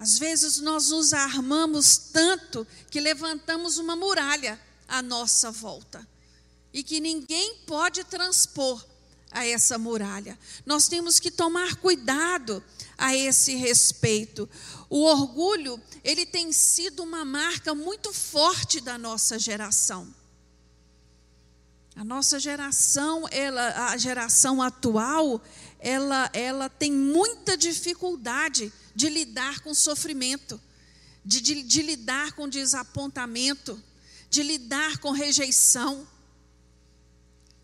Às 0.00 0.18
vezes 0.18 0.60
nós 0.60 0.88
nos 0.88 1.12
armamos 1.12 1.98
tanto 1.98 2.66
que 2.90 2.98
levantamos 2.98 3.76
uma 3.76 3.94
muralha 3.94 4.58
à 4.88 5.02
nossa 5.02 5.50
volta 5.50 6.08
e 6.72 6.82
que 6.82 7.00
ninguém 7.00 7.56
pode 7.66 8.02
transpor 8.04 8.82
a 9.30 9.46
essa 9.46 9.76
muralha. 9.76 10.38
Nós 10.64 10.88
temos 10.88 11.20
que 11.20 11.30
tomar 11.30 11.76
cuidado 11.76 12.64
a 12.96 13.14
esse 13.14 13.54
respeito. 13.56 14.48
O 14.88 15.04
orgulho, 15.04 15.78
ele 16.02 16.24
tem 16.24 16.50
sido 16.50 17.02
uma 17.02 17.22
marca 17.22 17.74
muito 17.74 18.10
forte 18.10 18.80
da 18.80 18.96
nossa 18.96 19.38
geração. 19.38 20.08
A 21.94 22.02
nossa 22.02 22.40
geração, 22.40 23.28
ela, 23.30 23.90
a 23.90 23.96
geração 23.98 24.62
atual, 24.62 25.42
ela, 25.80 26.30
ela 26.32 26.68
tem 26.68 26.92
muita 26.92 27.56
dificuldade 27.56 28.72
de 28.94 29.08
lidar 29.08 29.60
com 29.60 29.74
sofrimento, 29.74 30.60
de, 31.24 31.40
de, 31.40 31.62
de 31.62 31.82
lidar 31.82 32.32
com 32.32 32.48
desapontamento, 32.48 33.82
de 34.28 34.42
lidar 34.42 34.98
com 34.98 35.10
rejeição. 35.10 36.06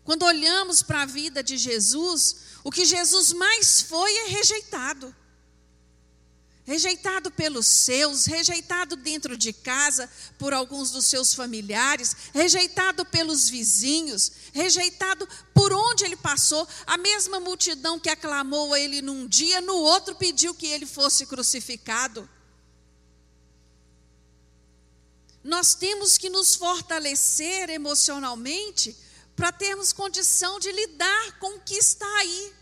Quando 0.03 0.23
olhamos 0.23 0.81
para 0.81 1.03
a 1.03 1.05
vida 1.05 1.43
de 1.43 1.57
Jesus, 1.57 2.37
o 2.63 2.71
que 2.71 2.85
Jesus 2.85 3.33
mais 3.33 3.81
foi 3.81 4.11
é 4.11 4.27
rejeitado 4.29 5.15
rejeitado 6.67 7.31
pelos 7.31 7.65
seus, 7.65 8.25
rejeitado 8.25 8.97
dentro 8.97 9.37
de 9.37 9.53
casa 9.53 10.09
por 10.37 10.53
alguns 10.53 10.91
dos 10.91 11.05
seus 11.05 11.33
familiares, 11.33 12.13
rejeitado 12.33 13.05
pelos 13.05 13.47
vizinhos, 13.47 14.33
rejeitado 14.51 15.25
por 15.53 15.71
onde 15.71 16.03
ele 16.03 16.17
passou. 16.17 16.67
A 16.85 16.97
mesma 16.97 17.39
multidão 17.39 17.97
que 17.97 18.09
aclamou 18.09 18.73
a 18.73 18.79
ele 18.79 19.01
num 19.01 19.25
dia, 19.25 19.61
no 19.61 19.75
outro 19.75 20.13
pediu 20.15 20.53
que 20.53 20.67
ele 20.67 20.85
fosse 20.85 21.25
crucificado. 21.25 22.29
Nós 25.41 25.73
temos 25.73 26.17
que 26.17 26.29
nos 26.29 26.57
fortalecer 26.57 27.69
emocionalmente 27.69 28.93
para 29.37 29.53
termos 29.53 29.93
condição 29.93 30.59
de 30.59 30.69
lidar 30.69 31.39
com 31.39 31.55
o 31.55 31.61
que 31.61 31.75
está 31.75 32.17
aí 32.17 32.56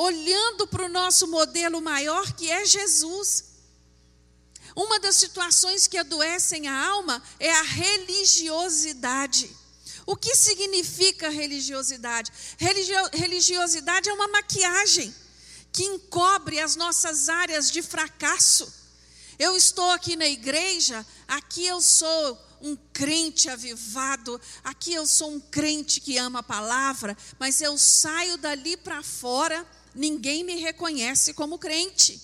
olhando 0.00 0.66
para 0.66 0.86
o 0.86 0.88
nosso 0.88 1.26
modelo 1.26 1.82
maior 1.82 2.32
que 2.32 2.50
é 2.50 2.64
Jesus. 2.64 3.44
Uma 4.74 4.98
das 4.98 5.16
situações 5.16 5.86
que 5.86 5.98
adoecem 5.98 6.68
a 6.68 6.86
alma 6.88 7.22
é 7.38 7.52
a 7.52 7.62
religiosidade. 7.62 9.54
O 10.06 10.16
que 10.16 10.34
significa 10.34 11.28
religiosidade? 11.28 12.32
Religio 12.56 12.96
religiosidade 13.12 14.08
é 14.08 14.12
uma 14.14 14.28
maquiagem 14.28 15.14
que 15.70 15.84
encobre 15.84 16.58
as 16.58 16.76
nossas 16.76 17.28
áreas 17.28 17.70
de 17.70 17.82
fracasso. 17.82 18.72
Eu 19.38 19.54
estou 19.54 19.90
aqui 19.90 20.16
na 20.16 20.26
igreja, 20.26 21.06
aqui 21.28 21.66
eu 21.66 21.80
sou 21.82 22.38
um 22.62 22.74
crente 22.92 23.50
avivado, 23.50 24.40
aqui 24.64 24.94
eu 24.94 25.06
sou 25.06 25.30
um 25.30 25.40
crente 25.40 26.00
que 26.00 26.16
ama 26.16 26.38
a 26.38 26.42
palavra, 26.42 27.16
mas 27.38 27.60
eu 27.60 27.76
saio 27.76 28.38
dali 28.38 28.78
para 28.78 29.02
fora 29.02 29.66
ninguém 29.94 30.44
me 30.44 30.56
reconhece 30.56 31.34
como 31.34 31.58
crente. 31.58 32.20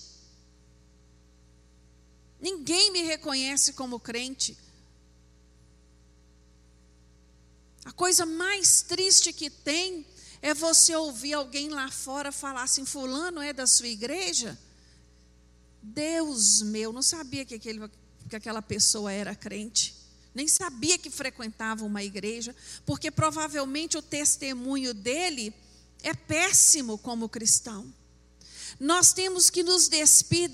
Ninguém 2.39 2.91
me 2.91 3.01
reconhece 3.03 3.73
como 3.73 3.99
crente. 3.99 4.57
A 7.83 7.91
coisa 7.91 8.25
mais 8.25 8.81
triste 8.81 9.31
que 9.31 9.49
tem 9.49 10.05
é 10.41 10.53
você 10.53 10.95
ouvir 10.95 11.33
alguém 11.33 11.69
lá 11.69 11.89
fora 11.89 12.31
falar 12.31 12.63
assim: 12.63 12.85
Fulano 12.85 13.41
é 13.41 13.53
da 13.53 13.65
sua 13.65 13.87
igreja? 13.87 14.57
Deus 15.81 16.61
meu, 16.61 16.91
não 16.91 17.01
sabia 17.01 17.45
que, 17.45 17.55
aquele, 17.55 17.89
que 18.29 18.35
aquela 18.35 18.61
pessoa 18.61 19.11
era 19.11 19.33
crente. 19.35 19.95
Nem 20.35 20.47
sabia 20.47 20.97
que 20.97 21.09
frequentava 21.09 21.85
uma 21.85 22.03
igreja, 22.03 22.55
porque 22.85 23.09
provavelmente 23.09 23.97
o 23.97 24.01
testemunho 24.01 24.93
dele 24.93 25.53
é 26.03 26.13
péssimo 26.13 26.97
como 26.97 27.29
cristão. 27.29 27.93
Nós 28.79 29.11
temos 29.11 29.49
que 29.49 29.63
nos 29.63 29.87
despir 29.87 30.49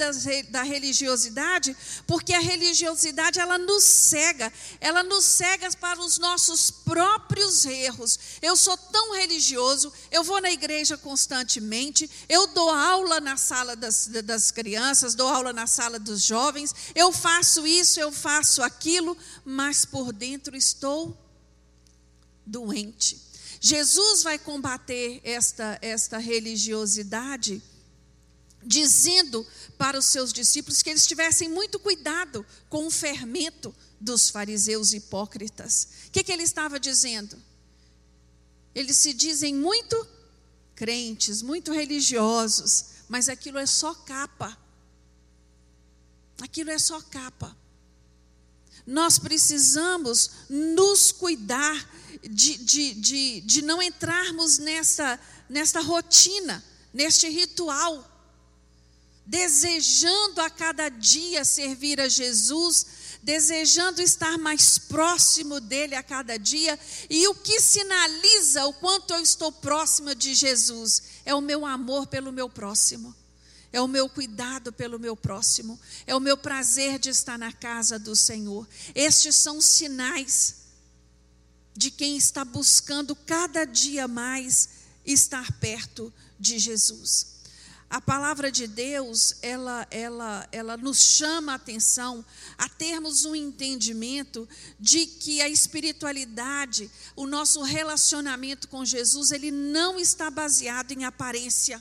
da 0.49 0.63
religiosidade, 0.63 1.75
porque 2.08 2.34
a 2.34 2.39
religiosidade 2.39 3.38
ela 3.38 3.58
nos 3.58 3.84
cega, 3.84 4.51
ela 4.79 5.03
nos 5.03 5.25
cega 5.25 5.69
para 5.77 5.99
os 5.99 6.17
nossos 6.17 6.71
próprios 6.71 7.65
erros. 7.65 8.17
Eu 8.41 8.56
sou 8.56 8.77
tão 8.77 9.13
religioso, 9.13 9.91
eu 10.10 10.23
vou 10.23 10.39
na 10.39 10.51
igreja 10.51 10.97
constantemente, 10.97 12.10
eu 12.29 12.47
dou 12.47 12.69
aula 12.69 13.19
na 13.19 13.36
sala 13.36 13.75
das, 13.75 14.08
das 14.08 14.51
crianças, 14.51 15.15
dou 15.15 15.27
aula 15.27 15.51
na 15.51 15.67
sala 15.67 15.99
dos 15.99 16.23
jovens, 16.23 16.73
eu 16.95 17.12
faço 17.12 17.67
isso, 17.67 17.99
eu 17.99 18.12
faço 18.12 18.63
aquilo, 18.63 19.17
mas 19.43 19.84
por 19.84 20.13
dentro 20.13 20.56
estou 20.56 21.17
doente. 22.45 23.32
Jesus 23.65 24.23
vai 24.23 24.38
combater 24.38 25.21
esta, 25.23 25.80
esta 25.82 26.17
religiosidade 26.17 27.63
dizendo 28.62 29.47
para 29.78 29.97
os 29.97 30.04
seus 30.08 30.34
discípulos 30.34 30.82
que 30.82 30.89
eles 30.89 31.08
tivessem 31.08 31.47
muito 31.47 31.80
cuidado 31.80 32.45
com 32.67 32.86
o 32.86 32.91
fermento 32.91 33.73
dos 34.02 34.30
fariseus 34.30 34.91
hipócritas. 34.91 35.88
O 36.08 36.12
que, 36.12 36.26
que 36.26 36.32
ele 36.34 36.43
estava 36.43 36.78
dizendo? 36.78 37.41
Eles 38.76 38.97
se 38.97 39.13
dizem 39.13 39.56
muito 39.56 39.95
crentes, 40.76 41.41
muito 41.41 41.71
religiosos, 41.71 42.88
mas 43.08 43.30
aquilo 43.30 43.60
é 43.60 43.65
só 43.65 43.95
capa. 43.95 44.58
Aquilo 46.41 46.69
é 46.69 46.78
só 46.78 46.99
capa. 46.99 47.56
Nós 48.86 49.17
precisamos 49.17 50.32
nos 50.49 51.13
cuidar 51.13 52.02
de, 52.29 52.57
de, 52.57 52.93
de, 52.93 53.41
de 53.41 53.62
não 53.62 53.81
entrarmos 53.81 54.57
nessa, 54.57 55.19
nessa 55.49 55.81
rotina, 55.81 56.63
neste 56.93 57.27
ritual 57.29 58.13
desejando 59.25 60.41
a 60.41 60.49
cada 60.49 60.89
dia 60.89 61.45
servir 61.45 61.99
a 61.99 62.09
Jesus, 62.09 62.86
desejando 63.21 64.01
estar 64.01 64.38
mais 64.38 64.77
próximo 64.77 65.59
dele 65.59 65.95
a 65.95 66.03
cada 66.03 66.38
dia, 66.38 66.77
e 67.09 67.27
o 67.27 67.36
que 67.36 67.59
sinaliza 67.59 68.65
o 68.65 68.73
quanto 68.73 69.13
eu 69.13 69.21
estou 69.21 69.51
próxima 69.51 70.13
de 70.13 70.33
Jesus 70.33 71.03
é 71.25 71.33
o 71.33 71.41
meu 71.41 71.65
amor 71.65 72.07
pelo 72.07 72.31
meu 72.31 72.49
próximo. 72.49 73.15
É 73.71 73.81
o 73.81 73.88
meu 73.88 74.07
cuidado 74.07 74.71
pelo 74.71 74.99
meu 74.99 75.15
próximo, 75.15 75.79
é 76.05 76.15
o 76.15 76.19
meu 76.19 76.38
prazer 76.38 76.99
de 76.99 77.09
estar 77.09 77.39
na 77.39 77.51
casa 77.51 77.97
do 77.97 78.15
Senhor. 78.15 78.67
Estes 78.93 79.36
são 79.36 79.59
sinais 79.59 80.62
de 81.75 81.91
quem 81.91 82.17
está 82.17 82.43
buscando 82.45 83.15
cada 83.15 83.65
dia 83.65 84.07
mais 84.07 84.69
estar 85.05 85.51
perto 85.59 86.13
de 86.39 86.59
Jesus 86.59 87.33
a 87.93 88.01
palavra 88.01 88.51
de 88.51 88.65
Deus, 88.65 89.36
ela, 89.39 89.86
ela, 89.91 90.49
ela 90.51 90.75
nos 90.75 90.97
chama 90.97 91.51
a 91.51 91.55
atenção 91.57 92.25
a 92.57 92.67
termos 92.67 93.23
um 93.23 93.36
entendimento 93.36 94.49
de 94.79 95.05
que 95.05 95.43
a 95.43 95.47
espiritualidade, 95.47 96.89
o 97.15 97.27
nosso 97.27 97.62
relacionamento 97.62 98.67
com 98.67 98.83
Jesus, 98.83 99.29
ele 99.29 99.51
não 99.51 99.99
está 99.99 100.31
baseado 100.31 100.91
em 100.91 101.05
aparência. 101.05 101.79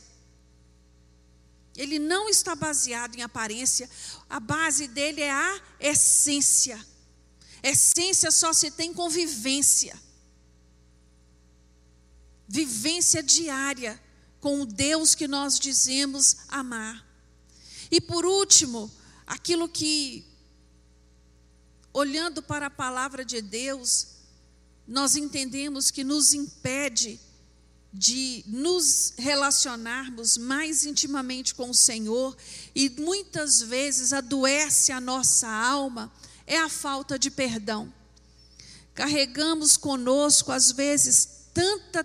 Ele 1.74 1.98
não 1.98 2.28
está 2.28 2.55
baseado 2.55 3.14
em 3.14 3.22
aparência, 3.22 3.88
a 4.28 4.38
base 4.38 4.88
dele 4.88 5.22
é 5.22 5.31
a 5.31 5.61
essência. 5.81 6.78
Essência 7.62 8.31
só 8.31 8.53
se 8.53 8.70
tem 8.70 8.92
convivência. 8.92 9.96
Vivência 12.48 13.22
diária 13.22 14.01
com 14.40 14.62
o 14.62 14.66
Deus 14.66 15.14
que 15.14 15.29
nós 15.29 15.59
dizemos 15.59 16.37
amar. 16.48 17.07
E 17.90 18.01
por 18.01 18.27
último, 18.27 18.90
aquilo 19.27 19.68
que, 19.68 20.27
olhando 21.92 22.42
para 22.42 22.66
a 22.66 22.70
palavra 22.70 23.25
de 23.25 23.40
Deus, 23.40 24.09
nós 24.87 25.14
entendemos 25.14 25.90
que 25.90 26.03
nos 26.03 26.35
impede 26.35 27.20
de 27.92 28.42
nos 28.46 29.12
relacionarmos 29.18 30.38
mais 30.38 30.85
intimamente 30.87 31.55
com 31.55 31.70
o 31.70 31.75
Senhor 31.75 32.35
e 32.75 32.88
muitas 32.88 33.61
vezes 33.61 34.12
adoece 34.12 34.90
a 34.90 35.01
nossa 35.01 35.46
alma 35.46 36.11
é 36.46 36.59
a 36.59 36.68
falta 36.68 37.18
de 37.18 37.31
perdão. 37.31 37.92
Carregamos 38.94 39.76
conosco, 39.76 40.52
às 40.52 40.72
vezes, 40.72 41.46
tanta 41.55 42.05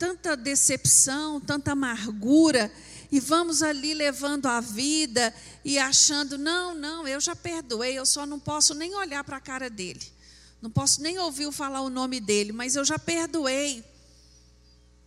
tanta 0.00 0.34
decepção, 0.34 1.38
tanta 1.38 1.72
amargura, 1.72 2.72
e 3.12 3.20
vamos 3.20 3.62
ali 3.62 3.92
levando 3.92 4.46
a 4.46 4.58
vida 4.58 5.34
e 5.62 5.78
achando: 5.78 6.38
não, 6.38 6.74
não, 6.74 7.06
eu 7.06 7.20
já 7.20 7.36
perdoei, 7.36 7.98
eu 7.98 8.06
só 8.06 8.24
não 8.24 8.40
posso 8.40 8.72
nem 8.72 8.94
olhar 8.94 9.22
para 9.22 9.36
a 9.36 9.40
cara 9.40 9.68
dele, 9.68 10.00
não 10.62 10.70
posso 10.70 11.02
nem 11.02 11.18
ouvir 11.18 11.52
falar 11.52 11.82
o 11.82 11.90
nome 11.90 12.18
dele, 12.18 12.50
mas 12.50 12.76
eu 12.76 12.84
já 12.84 12.98
perdoei. 12.98 13.84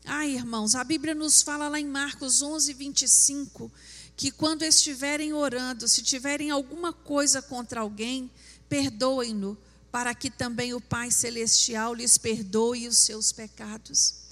Ai, 0.05 0.35
irmãos, 0.35 0.75
a 0.75 0.83
Bíblia 0.83 1.15
nos 1.15 1.41
fala 1.41 1.67
lá 1.69 1.79
em 1.79 1.87
Marcos 1.87 2.43
11, 2.43 2.71
25, 2.73 3.71
que 4.15 4.29
quando 4.29 4.61
estiverem 4.61 5.33
orando, 5.33 5.87
se 5.87 6.03
tiverem 6.03 6.51
alguma 6.51 6.93
coisa 6.93 7.41
contra 7.41 7.81
alguém, 7.81 8.29
perdoem-no, 8.73 9.55
para 9.91 10.15
que 10.15 10.31
também 10.31 10.73
o 10.73 10.81
Pai 10.81 11.11
Celestial 11.11 11.93
lhes 11.93 12.17
perdoe 12.17 12.87
os 12.87 12.97
seus 12.97 13.31
pecados 13.31 14.23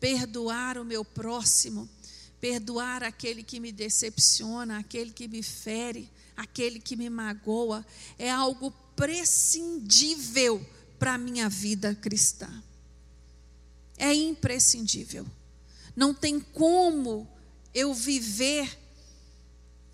perdoar 0.00 0.78
o 0.78 0.84
meu 0.84 1.04
próximo, 1.04 1.86
perdoar 2.40 3.02
aquele 3.02 3.42
que 3.42 3.60
me 3.60 3.70
decepciona, 3.70 4.78
aquele 4.78 5.10
que 5.10 5.28
me 5.28 5.42
fere, 5.42 6.10
aquele 6.34 6.80
que 6.80 6.96
me 6.96 7.10
magoa, 7.10 7.84
é 8.18 8.30
algo 8.30 8.70
prescindível 8.96 10.66
para 10.98 11.12
a 11.12 11.18
minha 11.18 11.50
vida 11.50 11.94
cristã. 11.94 12.48
É 13.98 14.14
imprescindível. 14.14 15.26
Não 15.94 16.14
tem 16.14 16.40
como 16.40 17.28
eu 17.74 17.92
viver 17.92 18.78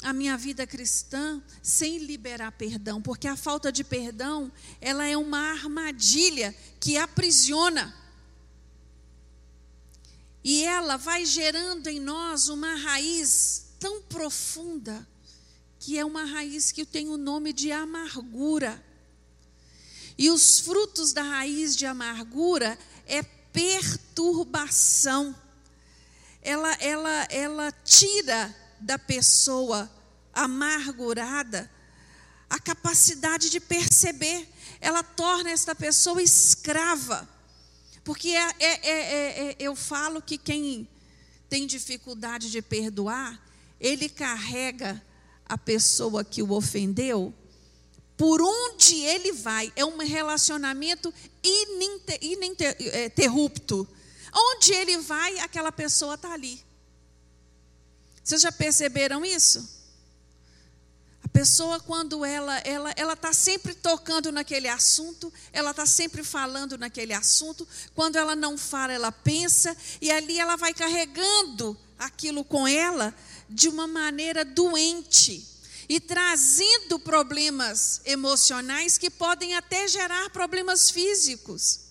a 0.02 0.12
minha 0.12 0.37
vida 0.37 0.66
cristã 0.66 1.42
sem 1.62 1.98
liberar 1.98 2.52
perdão, 2.52 3.00
porque 3.00 3.26
a 3.26 3.37
falta 3.37 3.72
de 3.72 3.82
perdão, 3.82 4.52
ela 4.80 5.06
é 5.06 5.16
uma 5.16 5.38
armadilha 5.38 6.54
que 6.78 6.96
aprisiona. 6.96 7.94
E 10.44 10.62
ela 10.62 10.96
vai 10.96 11.24
gerando 11.24 11.88
em 11.88 11.98
nós 11.98 12.48
uma 12.48 12.74
raiz 12.74 13.68
tão 13.80 14.02
profunda, 14.02 15.06
que 15.78 15.98
é 15.98 16.04
uma 16.04 16.24
raiz 16.24 16.70
que 16.70 16.85
tem 16.85 17.09
o 17.09 17.16
nome 17.16 17.52
de 17.52 17.72
amargura. 17.72 18.85
E 20.18 20.30
os 20.30 20.61
frutos 20.61 21.12
da 21.12 21.22
raiz 21.22 21.74
de 21.74 21.85
amargura 21.85 22.78
é 23.06 23.22
perturbação. 23.22 25.35
Ela, 26.42 26.72
ela, 26.74 27.26
ela 27.30 27.72
tira 27.72 28.54
da 28.80 28.98
pessoa 28.98 29.90
amargurada 30.32 31.70
a 32.48 32.58
capacidade 32.58 33.50
de 33.50 33.60
perceber. 33.60 34.48
Ela 34.80 35.02
torna 35.02 35.50
esta 35.50 35.74
pessoa 35.74 36.22
escrava 36.22 37.28
porque 38.06 38.28
é, 38.28 38.54
é, 38.60 38.86
é, 38.86 39.50
é, 39.50 39.56
eu 39.58 39.74
falo 39.74 40.22
que 40.22 40.38
quem 40.38 40.88
tem 41.48 41.66
dificuldade 41.66 42.52
de 42.52 42.62
perdoar, 42.62 43.36
ele 43.80 44.08
carrega 44.08 45.02
a 45.44 45.58
pessoa 45.58 46.24
que 46.24 46.40
o 46.40 46.52
ofendeu 46.52 47.34
por 48.16 48.40
onde 48.40 49.00
ele 49.00 49.32
vai. 49.32 49.72
É 49.74 49.84
um 49.84 49.98
relacionamento 49.98 51.12
ininterrupto. 52.22 53.88
Onde 54.32 54.72
ele 54.72 54.98
vai, 54.98 55.40
aquela 55.40 55.72
pessoa 55.72 56.14
está 56.14 56.32
ali. 56.32 56.64
Vocês 58.26 58.42
já 58.42 58.50
perceberam 58.50 59.24
isso? 59.24 59.64
A 61.22 61.28
pessoa, 61.28 61.78
quando 61.78 62.24
ela 62.24 62.58
ela 62.58 62.92
ela 62.96 63.12
está 63.12 63.32
sempre 63.32 63.72
tocando 63.72 64.32
naquele 64.32 64.66
assunto, 64.66 65.32
ela 65.52 65.70
está 65.70 65.86
sempre 65.86 66.24
falando 66.24 66.76
naquele 66.76 67.12
assunto. 67.12 67.66
Quando 67.94 68.16
ela 68.16 68.34
não 68.34 68.58
fala, 68.58 68.92
ela 68.92 69.12
pensa 69.12 69.76
e 70.00 70.10
ali 70.10 70.40
ela 70.40 70.56
vai 70.56 70.74
carregando 70.74 71.78
aquilo 71.96 72.42
com 72.42 72.66
ela 72.66 73.14
de 73.48 73.68
uma 73.68 73.86
maneira 73.86 74.44
doente 74.44 75.46
e 75.88 76.00
trazendo 76.00 76.98
problemas 76.98 78.00
emocionais 78.04 78.98
que 78.98 79.08
podem 79.08 79.54
até 79.54 79.86
gerar 79.86 80.30
problemas 80.30 80.90
físicos. 80.90 81.86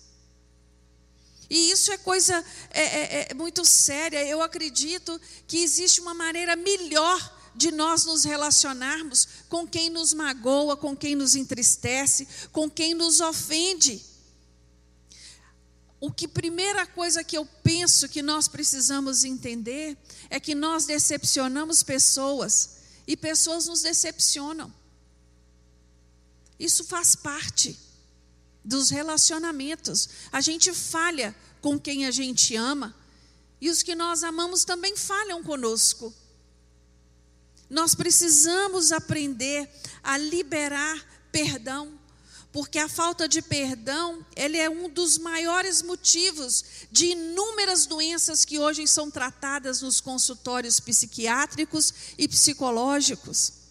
Isso 1.48 1.92
é 1.92 1.98
coisa 1.98 2.44
é, 2.70 2.82
é, 2.82 3.28
é 3.30 3.34
muito 3.34 3.64
séria. 3.64 4.24
Eu 4.26 4.42
acredito 4.42 5.20
que 5.46 5.58
existe 5.58 6.00
uma 6.00 6.14
maneira 6.14 6.56
melhor 6.56 7.34
de 7.54 7.70
nós 7.70 8.04
nos 8.04 8.24
relacionarmos 8.24 9.26
com 9.48 9.66
quem 9.66 9.88
nos 9.88 10.12
magoa, 10.12 10.76
com 10.76 10.96
quem 10.96 11.14
nos 11.14 11.34
entristece, 11.34 12.26
com 12.52 12.68
quem 12.68 12.94
nos 12.94 13.20
ofende. 13.20 14.04
O 15.98 16.12
que 16.12 16.28
primeira 16.28 16.86
coisa 16.86 17.24
que 17.24 17.38
eu 17.38 17.46
penso 17.62 18.08
que 18.08 18.20
nós 18.20 18.46
precisamos 18.46 19.24
entender 19.24 19.96
é 20.28 20.38
que 20.38 20.54
nós 20.54 20.84
decepcionamos 20.84 21.82
pessoas 21.82 22.76
e 23.06 23.16
pessoas 23.16 23.66
nos 23.66 23.82
decepcionam. 23.82 24.72
Isso 26.58 26.84
faz 26.84 27.14
parte 27.14 27.85
dos 28.66 28.90
relacionamentos. 28.90 30.08
A 30.32 30.40
gente 30.40 30.72
falha 30.74 31.34
com 31.62 31.78
quem 31.78 32.04
a 32.04 32.10
gente 32.10 32.56
ama 32.56 32.94
e 33.60 33.70
os 33.70 33.82
que 33.82 33.94
nós 33.94 34.24
amamos 34.24 34.64
também 34.64 34.96
falham 34.96 35.42
conosco. 35.42 36.12
Nós 37.70 37.94
precisamos 37.94 38.92
aprender 38.92 39.68
a 40.02 40.18
liberar 40.18 41.04
perdão, 41.30 41.98
porque 42.52 42.78
a 42.78 42.88
falta 42.88 43.28
de 43.28 43.40
perdão, 43.40 44.24
ele 44.34 44.56
é 44.56 44.68
um 44.68 44.88
dos 44.88 45.16
maiores 45.16 45.82
motivos 45.82 46.64
de 46.90 47.06
inúmeras 47.06 47.86
doenças 47.86 48.44
que 48.44 48.58
hoje 48.58 48.86
são 48.86 49.10
tratadas 49.10 49.80
nos 49.80 50.00
consultórios 50.00 50.80
psiquiátricos 50.80 51.94
e 52.18 52.26
psicológicos. 52.26 53.65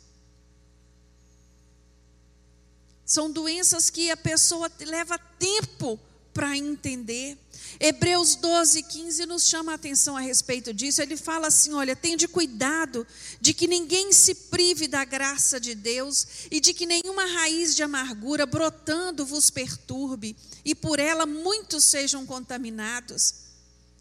São 3.06 3.30
doenças 3.30 3.90
que 3.90 4.10
a 4.10 4.18
pessoa 4.18 4.72
leva 4.80 5.18
tempo 5.18 6.00
para 6.34 6.58
entender. 6.58 7.38
Hebreus 7.80 8.36
12, 8.36 8.84
15 8.84 9.26
nos 9.26 9.48
chama 9.48 9.72
a 9.72 9.76
atenção 9.76 10.18
a 10.18 10.20
respeito 10.20 10.74
disso. 10.74 11.02
Ele 11.02 11.16
fala 11.16 11.48
assim: 11.48 11.74
olha, 11.74 11.96
tende 11.96 12.28
cuidado 12.28 13.06
de 13.40 13.54
que 13.54 13.68
ninguém 13.68 14.12
se 14.12 14.36
prive 14.36 14.88
da 14.88 15.06
graça 15.06 15.60
de 15.60 15.76
Deus 15.76 16.28
e 16.52 16.60
de 16.60 16.74
que 16.74 16.86
nenhuma 16.86 17.26
raiz 17.26 17.76
de 17.76 17.84
amargura 17.84 18.46
brotando 18.46 19.26
vos 19.26 19.50
perturbe 19.50 20.36
e 20.66 20.74
por 20.76 21.00
ela 21.00 21.26
muitos 21.26 21.86
sejam 21.86 22.26
contaminados. 22.26 23.45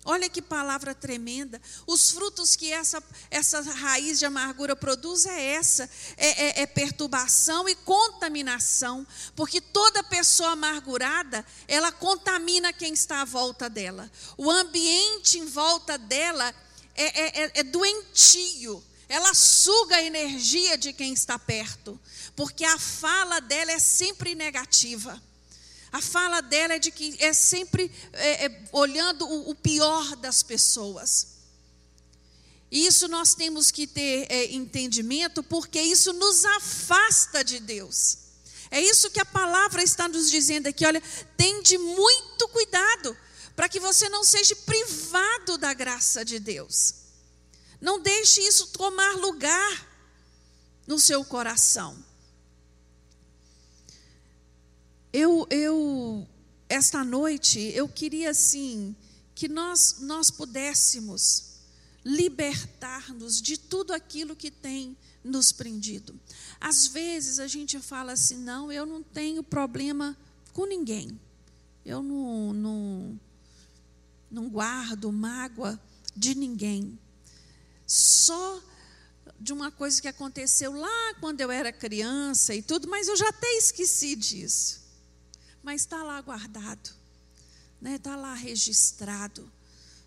Olha 0.05 0.29
que 0.29 0.43
palavra 0.43 0.95
tremenda. 0.95 1.61
Os 1.87 2.11
frutos 2.11 2.55
que 2.55 2.71
essa, 2.71 3.03
essa 3.31 3.63
raiz 3.63 4.19
de 4.19 4.27
amargura 4.27 4.77
produz 4.77 5.25
é 5.25 5.55
essa: 5.55 5.89
é, 6.17 6.29
é, 6.29 6.63
é, 6.63 6.67
perturbação 6.67 7.67
e 7.67 7.75
contaminação. 7.75 9.07
Porque 9.35 9.63
toda 9.63 10.03
pessoa 10.03 10.51
amargurada, 10.51 11.45
ela 11.67 11.91
contamina 11.91 12.73
quem 12.73 12.93
está 12.93 13.23
à 13.23 13.25
volta 13.25 13.71
dela. 13.71 14.11
O 14.37 14.51
ambiente 14.51 15.39
em 15.39 15.47
volta 15.47 15.97
dela 15.97 16.55
é, 16.95 17.05
é, 17.05 17.45
é, 17.45 17.51
é 17.55 17.63
doentio. 17.63 18.85
Ela 19.09 19.33
suga 19.33 19.97
a 19.97 20.03
energia 20.03 20.77
de 20.77 20.93
quem 20.93 21.15
está 21.15 21.39
perto. 21.39 21.99
Porque 22.37 22.65
a 22.65 22.79
fala 22.79 23.41
dela 23.41 23.73
é 23.73 23.79
sempre 23.79 24.35
negativa. 24.35 25.23
A 25.95 26.01
fala 26.01 26.41
dela 26.41 26.75
é 26.75 26.79
de 26.81 26.91
que 26.91 27.17
é 27.21 27.33
sempre 27.33 27.89
é, 28.15 28.47
é, 28.47 28.63
olhando 28.73 29.25
o, 29.29 29.51
o, 29.51 29.55
pior 29.55 30.17
das 30.17 30.43
pessoas. 30.43 31.29
E 32.69 32.85
isso 32.85 33.07
nós 33.07 33.37
temos 33.37 33.71
que 33.71 33.87
ter 33.87 34.27
é, 34.29 34.53
entendimento, 34.53 35.41
porque 35.41 35.81
isso 35.81 36.13
nos 36.13 36.45
afasta 36.45 37.45
de 37.45 37.61
Deus. 37.61 38.19
É 38.73 38.81
isso 38.81 39.09
que 39.09 39.21
a 39.21 39.25
palavra 39.25 39.85
está 39.85 40.09
nos 40.09 40.33
dizendo 40.33 40.67
aqui. 40.67 40.85
Olha, 40.85 41.01
tende 41.37 41.79
muito 41.79 42.49
cuidado 42.49 43.17
para 43.55 43.69
que 43.69 43.79
você 43.79 44.09
não 44.09 44.25
seja 44.25 44.57
privado 44.57 45.57
da 45.57 45.73
graça 45.73 46.25
de 46.25 46.41
Deus. 46.41 46.93
Não 47.81 48.01
deixe 48.01 48.41
isso 48.41 48.67
tomar 48.67 49.15
lugar 49.19 49.89
no 50.89 50.99
seu 50.99 51.25
coração. 51.25 51.97
Eu, 55.17 55.47
eu, 55.49 56.27
esta 56.69 57.05
noite, 57.05 57.61
eu 57.73 57.89
queria 57.89 58.31
assim, 58.31 58.97
que 59.33 59.47
nós, 59.47 59.99
nós 60.01 60.29
pudéssemos 60.29 61.61
libertar-nos 62.05 63.41
de 63.41 63.57
tudo 63.57 63.93
aquilo 63.93 64.35
que 64.35 64.51
tem 64.51 64.97
nos 65.23 65.53
prendido. 65.53 66.19
Às 66.61 66.89
vezes 66.89 67.39
a 67.39 67.47
gente 67.47 67.79
fala 67.79 68.11
assim: 68.11 68.39
não, 68.39 68.73
eu 68.73 68.85
não 68.85 69.05
tenho 69.05 69.41
problema 69.45 70.19
com 70.53 70.67
ninguém, 70.67 71.17
eu 71.87 72.03
não, 72.03 72.53
não, 72.53 73.21
não 74.29 74.49
guardo 74.49 75.13
mágoa 75.13 75.81
de 76.17 76.35
ninguém. 76.35 76.99
Só 77.87 78.61
de 79.39 79.53
uma 79.53 79.71
coisa 79.71 80.03
que 80.03 80.09
aconteceu 80.09 80.73
lá 80.73 81.15
quando 81.21 81.41
eu 81.41 81.53
era 81.53 81.73
criança 81.73 82.53
e 82.53 82.61
tudo, 82.61 82.89
mas 82.89 83.07
eu 83.07 83.17
já 83.17 83.29
até 83.29 83.59
esqueci 83.59 84.17
disso 84.17 84.83
mas 85.65 85.81
está 85.81 86.03
lá 86.03 86.21
guardado, 86.21 86.91
né? 87.81 87.97
está 87.97 88.15
lá 88.15 88.35
registrado. 88.35 89.51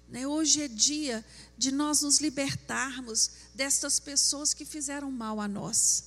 Né? 0.07 0.27
Hoje 0.27 0.61
é 0.61 0.67
dia 0.67 1.25
de 1.57 1.71
nós 1.71 2.03
nos 2.03 2.19
libertarmos 2.19 3.31
destas 3.55 3.99
pessoas 3.99 4.53
que 4.53 4.63
fizeram 4.63 5.11
mal 5.11 5.41
a 5.41 5.47
nós, 5.47 6.03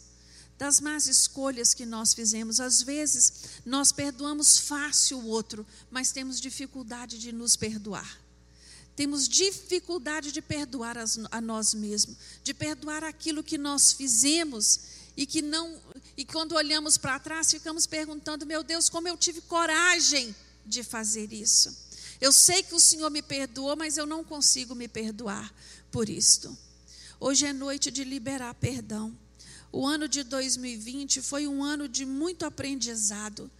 das 0.56 0.80
más 0.80 1.08
escolhas 1.08 1.74
que 1.74 1.84
nós 1.84 2.14
fizemos. 2.14 2.60
Às 2.60 2.80
vezes, 2.80 3.60
nós 3.66 3.90
perdoamos 3.90 4.56
fácil 4.56 5.18
o 5.18 5.26
outro, 5.26 5.66
mas 5.90 6.12
temos 6.12 6.40
dificuldade 6.40 7.18
de 7.18 7.32
nos 7.32 7.56
perdoar. 7.56 8.20
Temos 8.94 9.28
dificuldade 9.28 10.30
de 10.30 10.40
perdoar 10.40 10.96
a 11.30 11.40
nós 11.40 11.74
mesmos, 11.74 12.16
de 12.44 12.54
perdoar 12.54 13.02
aquilo 13.02 13.42
que 13.42 13.58
nós 13.58 13.92
fizemos 13.92 14.80
e 15.16 15.26
que 15.26 15.42
não 15.42 15.80
e 16.20 16.24
quando 16.26 16.52
olhamos 16.52 16.98
para 16.98 17.18
trás 17.18 17.50
ficamos 17.50 17.86
perguntando, 17.86 18.44
meu 18.44 18.62
Deus, 18.62 18.90
como 18.90 19.08
eu 19.08 19.16
tive 19.16 19.40
coragem 19.40 20.36
de 20.66 20.82
fazer 20.84 21.32
isso. 21.32 21.74
Eu 22.20 22.30
sei 22.30 22.62
que 22.62 22.74
o 22.74 22.78
Senhor 22.78 23.08
me 23.08 23.22
perdoou, 23.22 23.74
mas 23.74 23.96
eu 23.96 24.04
não 24.04 24.22
consigo 24.22 24.74
me 24.74 24.86
perdoar 24.86 25.50
por 25.90 26.10
isto. 26.10 26.54
Hoje 27.18 27.46
é 27.46 27.54
noite 27.54 27.90
de 27.90 28.04
liberar 28.04 28.52
perdão. 28.52 29.16
O 29.72 29.86
ano 29.86 30.06
de 30.06 30.22
2020 30.22 31.22
foi 31.22 31.48
um 31.48 31.64
ano 31.64 31.88
de 31.88 32.04
muito 32.04 32.44
aprendizado. 32.44 33.50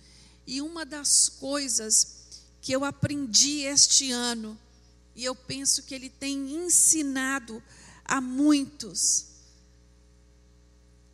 E 0.47 0.61
uma 0.61 0.85
das 0.85 1.31
coisas 1.31 2.27
que 2.61 2.73
eu 2.73 2.85
aprendi 2.85 3.61
este 3.61 4.13
ano, 4.13 4.55
e 5.17 5.25
eu 5.25 5.35
penso 5.35 5.85
que 5.85 5.95
ele 5.95 6.11
tem 6.11 6.57
ensinado 6.57 7.63
a 8.05 8.21
muitos, 8.21 9.29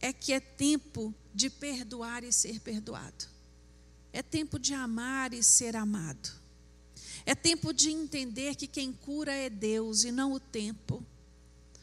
é 0.00 0.12
que 0.12 0.32
é 0.32 0.40
tempo 0.40 1.14
de 1.36 1.50
perdoar 1.50 2.24
e 2.24 2.32
ser 2.32 2.58
perdoado. 2.60 3.26
É 4.10 4.22
tempo 4.22 4.58
de 4.58 4.72
amar 4.72 5.34
e 5.34 5.42
ser 5.42 5.76
amado. 5.76 6.30
É 7.26 7.34
tempo 7.34 7.74
de 7.74 7.90
entender 7.90 8.54
que 8.54 8.66
quem 8.66 8.90
cura 8.90 9.34
é 9.34 9.50
Deus 9.50 10.02
e 10.04 10.10
não 10.10 10.32
o 10.32 10.40
tempo. 10.40 11.04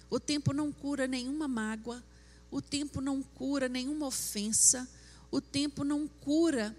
O 0.09 0.19
tempo 0.19 0.53
não 0.53 0.71
cura 0.71 1.05
nenhuma 1.05 1.47
mágoa, 1.47 2.03
o 2.49 2.63
tempo 2.63 2.99
não 2.99 3.21
cura 3.21 3.69
nenhuma 3.69 4.07
ofensa, 4.07 4.89
o 5.29 5.39
tempo 5.39 5.83
não 5.83 6.07
cura 6.07 6.75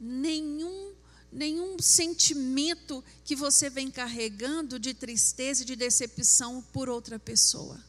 nenhum 0.00 0.94
nenhum 1.30 1.76
sentimento 1.80 3.02
que 3.24 3.34
você 3.34 3.68
vem 3.68 3.90
carregando 3.90 4.78
de 4.78 4.94
tristeza 4.94 5.62
e 5.62 5.66
de 5.66 5.74
decepção 5.74 6.62
por 6.72 6.88
outra 6.88 7.18
pessoa. 7.18 7.84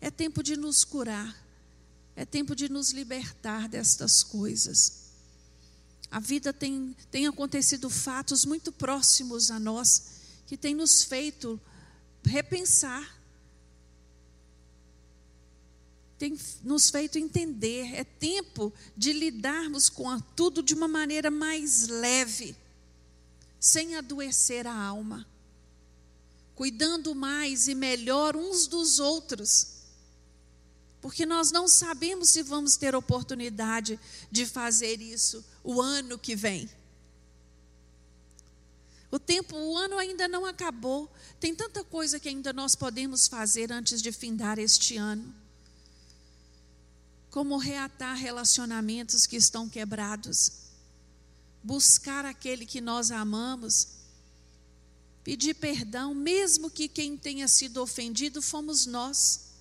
É 0.00 0.10
tempo 0.10 0.42
de 0.42 0.56
nos 0.56 0.84
curar. 0.84 1.43
É 2.16 2.24
tempo 2.24 2.54
de 2.54 2.68
nos 2.68 2.90
libertar 2.92 3.68
destas 3.68 4.22
coisas. 4.22 5.04
A 6.10 6.20
vida 6.20 6.52
tem, 6.52 6.96
tem 7.10 7.26
acontecido 7.26 7.90
fatos 7.90 8.44
muito 8.44 8.70
próximos 8.70 9.50
a 9.50 9.58
nós 9.58 10.14
que 10.46 10.56
tem 10.56 10.74
nos 10.74 11.02
feito 11.02 11.60
repensar, 12.24 13.18
tem 16.16 16.38
nos 16.62 16.88
feito 16.88 17.18
entender. 17.18 17.94
É 17.94 18.04
tempo 18.04 18.72
de 18.96 19.12
lidarmos 19.12 19.88
com 19.88 20.20
tudo 20.20 20.62
de 20.62 20.72
uma 20.72 20.86
maneira 20.86 21.32
mais 21.32 21.88
leve, 21.88 22.56
sem 23.58 23.96
adoecer 23.96 24.68
a 24.68 24.74
alma, 24.74 25.26
cuidando 26.54 27.12
mais 27.12 27.66
e 27.66 27.74
melhor 27.74 28.36
uns 28.36 28.68
dos 28.68 29.00
outros 29.00 29.73
porque 31.04 31.26
nós 31.26 31.52
não 31.52 31.68
sabemos 31.68 32.30
se 32.30 32.42
vamos 32.42 32.78
ter 32.78 32.94
oportunidade 32.94 34.00
de 34.30 34.46
fazer 34.46 35.02
isso 35.02 35.44
o 35.62 35.82
ano 35.82 36.18
que 36.18 36.34
vem. 36.34 36.66
O 39.10 39.18
tempo, 39.18 39.54
o 39.54 39.76
ano 39.76 39.98
ainda 39.98 40.26
não 40.26 40.46
acabou. 40.46 41.12
Tem 41.38 41.54
tanta 41.54 41.84
coisa 41.84 42.18
que 42.18 42.30
ainda 42.30 42.54
nós 42.54 42.74
podemos 42.74 43.28
fazer 43.28 43.70
antes 43.70 44.00
de 44.00 44.10
findar 44.12 44.58
este 44.58 44.96
ano. 44.96 45.34
Como 47.30 47.58
reatar 47.58 48.16
relacionamentos 48.16 49.26
que 49.26 49.36
estão 49.36 49.68
quebrados. 49.68 50.52
Buscar 51.62 52.24
aquele 52.24 52.64
que 52.64 52.80
nós 52.80 53.10
amamos 53.10 53.88
Pedir 55.22 55.54
perdão, 55.54 56.14
mesmo 56.14 56.70
que 56.70 56.86
quem 56.86 57.16
tenha 57.16 57.48
sido 57.48 57.82
ofendido 57.82 58.42
fomos 58.42 58.84
nós. 58.84 59.53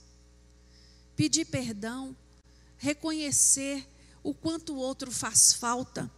Pedir 1.16 1.46
perdão, 1.46 2.16
reconhecer 2.78 3.88
o 4.24 4.34
quanto 4.34 4.74
o 4.74 4.78
outro 4.78 5.12
faz 5.12 5.54
falta. 5.54 6.10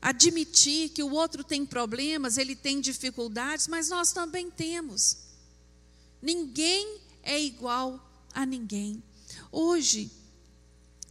Admitir 0.00 0.90
que 0.90 1.02
o 1.02 1.12
outro 1.12 1.42
tem 1.42 1.64
problemas, 1.64 2.36
ele 2.36 2.54
tem 2.54 2.80
dificuldades, 2.80 3.66
mas 3.66 3.88
nós 3.88 4.12
também 4.12 4.50
temos. 4.50 5.18
Ninguém 6.20 7.00
é 7.22 7.40
igual 7.40 8.00
a 8.32 8.44
ninguém. 8.44 9.02
Hoje, 9.50 10.10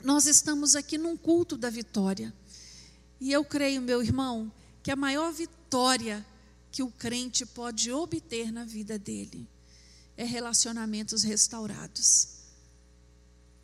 nós 0.03 0.27
estamos 0.27 0.75
aqui 0.75 0.97
num 0.97 1.17
culto 1.17 1.57
da 1.57 1.69
vitória. 1.69 2.33
E 3.19 3.31
eu 3.31 3.43
creio, 3.43 3.81
meu 3.81 4.01
irmão, 4.03 4.51
que 4.83 4.91
a 4.91 4.95
maior 4.95 5.33
vitória 5.33 6.25
que 6.71 6.83
o 6.83 6.91
crente 6.91 7.45
pode 7.45 7.91
obter 7.91 8.51
na 8.51 8.65
vida 8.65 8.99
dele 8.99 9.47
é 10.17 10.23
relacionamentos 10.23 11.23
restaurados. 11.23 12.34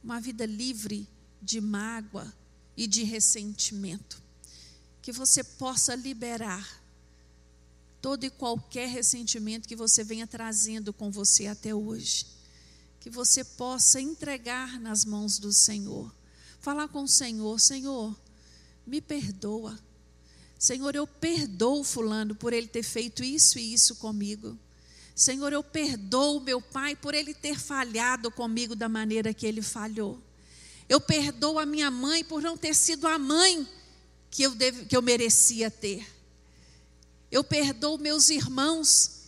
Uma 0.04 0.20
vida 0.20 0.46
livre 0.46 1.08
de 1.42 1.60
mágoa 1.62 2.34
e 2.76 2.88
de 2.88 3.04
ressentimento. 3.04 4.22
Que 5.02 5.12
você 5.12 5.44
possa 5.44 5.96
liberar 5.96 6.82
todo 8.02 8.24
e 8.24 8.30
qualquer 8.30 8.90
ressentimento 8.90 9.68
que 9.68 9.76
você 9.76 10.04
venha 10.04 10.26
trazendo 10.26 10.92
com 10.92 11.12
você 11.12 11.48
até 11.48 11.74
hoje. 11.74 12.26
Que 13.00 13.10
você 13.10 13.44
possa 13.44 14.02
entregar 14.02 14.80
nas 14.80 15.06
mãos 15.06 15.40
do 15.40 15.52
Senhor. 15.52 16.14
Falar 16.60 16.88
com 16.88 17.04
o 17.04 17.08
Senhor: 17.08 17.60
Senhor, 17.60 18.16
me 18.86 19.02
perdoa. 19.02 19.80
Senhor, 20.58 20.96
eu 20.96 21.08
perdoo 21.08 21.84
Fulano 21.84 22.36
por 22.36 22.54
ele 22.54 22.68
ter 22.68 22.84
feito 22.84 23.24
isso 23.24 23.58
e 23.58 23.74
isso 23.74 23.96
comigo. 23.96 24.58
Senhor, 25.22 25.54
eu 25.54 25.64
perdoo 25.64 26.40
meu 26.40 26.60
pai 26.60 26.96
por 26.96 27.14
ele 27.14 27.32
ter 27.32 27.60
falhado 27.60 28.32
comigo 28.32 28.76
da 28.76 28.90
maneira 28.90 29.32
que 29.32 29.46
ele 29.46 29.62
falhou. 29.62 30.20
Eu 30.90 31.00
perdoo 31.00 31.60
a 31.60 31.66
minha 31.66 31.92
mãe 31.92 32.24
por 32.24 32.42
não 32.42 32.58
ter 32.58 32.74
sido 32.74 33.08
a 33.08 33.20
mãe 33.20 33.70
que 34.32 34.42
eu, 34.42 34.56
deve, 34.56 34.86
que 34.86 34.98
eu 34.98 35.02
merecia 35.04 35.70
ter. 35.70 36.12
Eu 37.32 37.44
perdoo 37.44 38.00
meus 38.00 38.32
irmãos. 38.32 39.28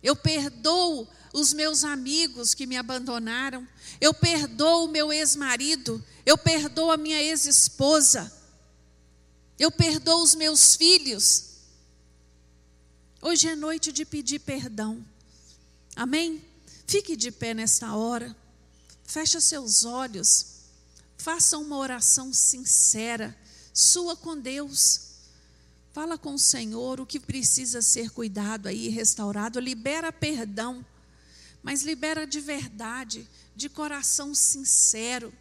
Eu 0.00 0.14
perdoo 0.14 1.08
os 1.32 1.52
meus 1.52 1.82
amigos 1.82 2.54
que 2.54 2.64
me 2.64 2.76
abandonaram. 2.76 3.66
Eu 4.00 4.14
perdoo 4.14 4.84
o 4.84 4.88
meu 4.88 5.12
ex-marido. 5.12 6.00
Eu 6.24 6.38
perdoo 6.38 6.92
a 6.92 6.96
minha 6.96 7.20
ex-esposa. 7.20 8.32
Eu 9.58 9.72
perdoo 9.72 10.22
os 10.22 10.36
meus 10.36 10.76
filhos. 10.76 11.53
Hoje 13.26 13.48
é 13.48 13.56
noite 13.56 13.90
de 13.90 14.04
pedir 14.04 14.38
perdão. 14.38 15.02
Amém? 15.96 16.44
Fique 16.86 17.16
de 17.16 17.30
pé 17.30 17.54
nesta 17.54 17.96
hora. 17.96 18.36
Feche 19.02 19.40
seus 19.40 19.82
olhos. 19.82 20.66
Faça 21.16 21.56
uma 21.56 21.78
oração 21.78 22.34
sincera, 22.34 23.34
sua 23.72 24.14
com 24.14 24.38
Deus. 24.38 25.12
Fala 25.94 26.18
com 26.18 26.34
o 26.34 26.38
Senhor 26.38 27.00
o 27.00 27.06
que 27.06 27.18
precisa 27.18 27.80
ser 27.80 28.10
cuidado 28.10 28.68
aí, 28.68 28.90
restaurado. 28.90 29.58
Libera 29.58 30.12
perdão, 30.12 30.84
mas 31.62 31.80
libera 31.80 32.26
de 32.26 32.40
verdade, 32.40 33.26
de 33.56 33.70
coração 33.70 34.34
sincero. 34.34 35.32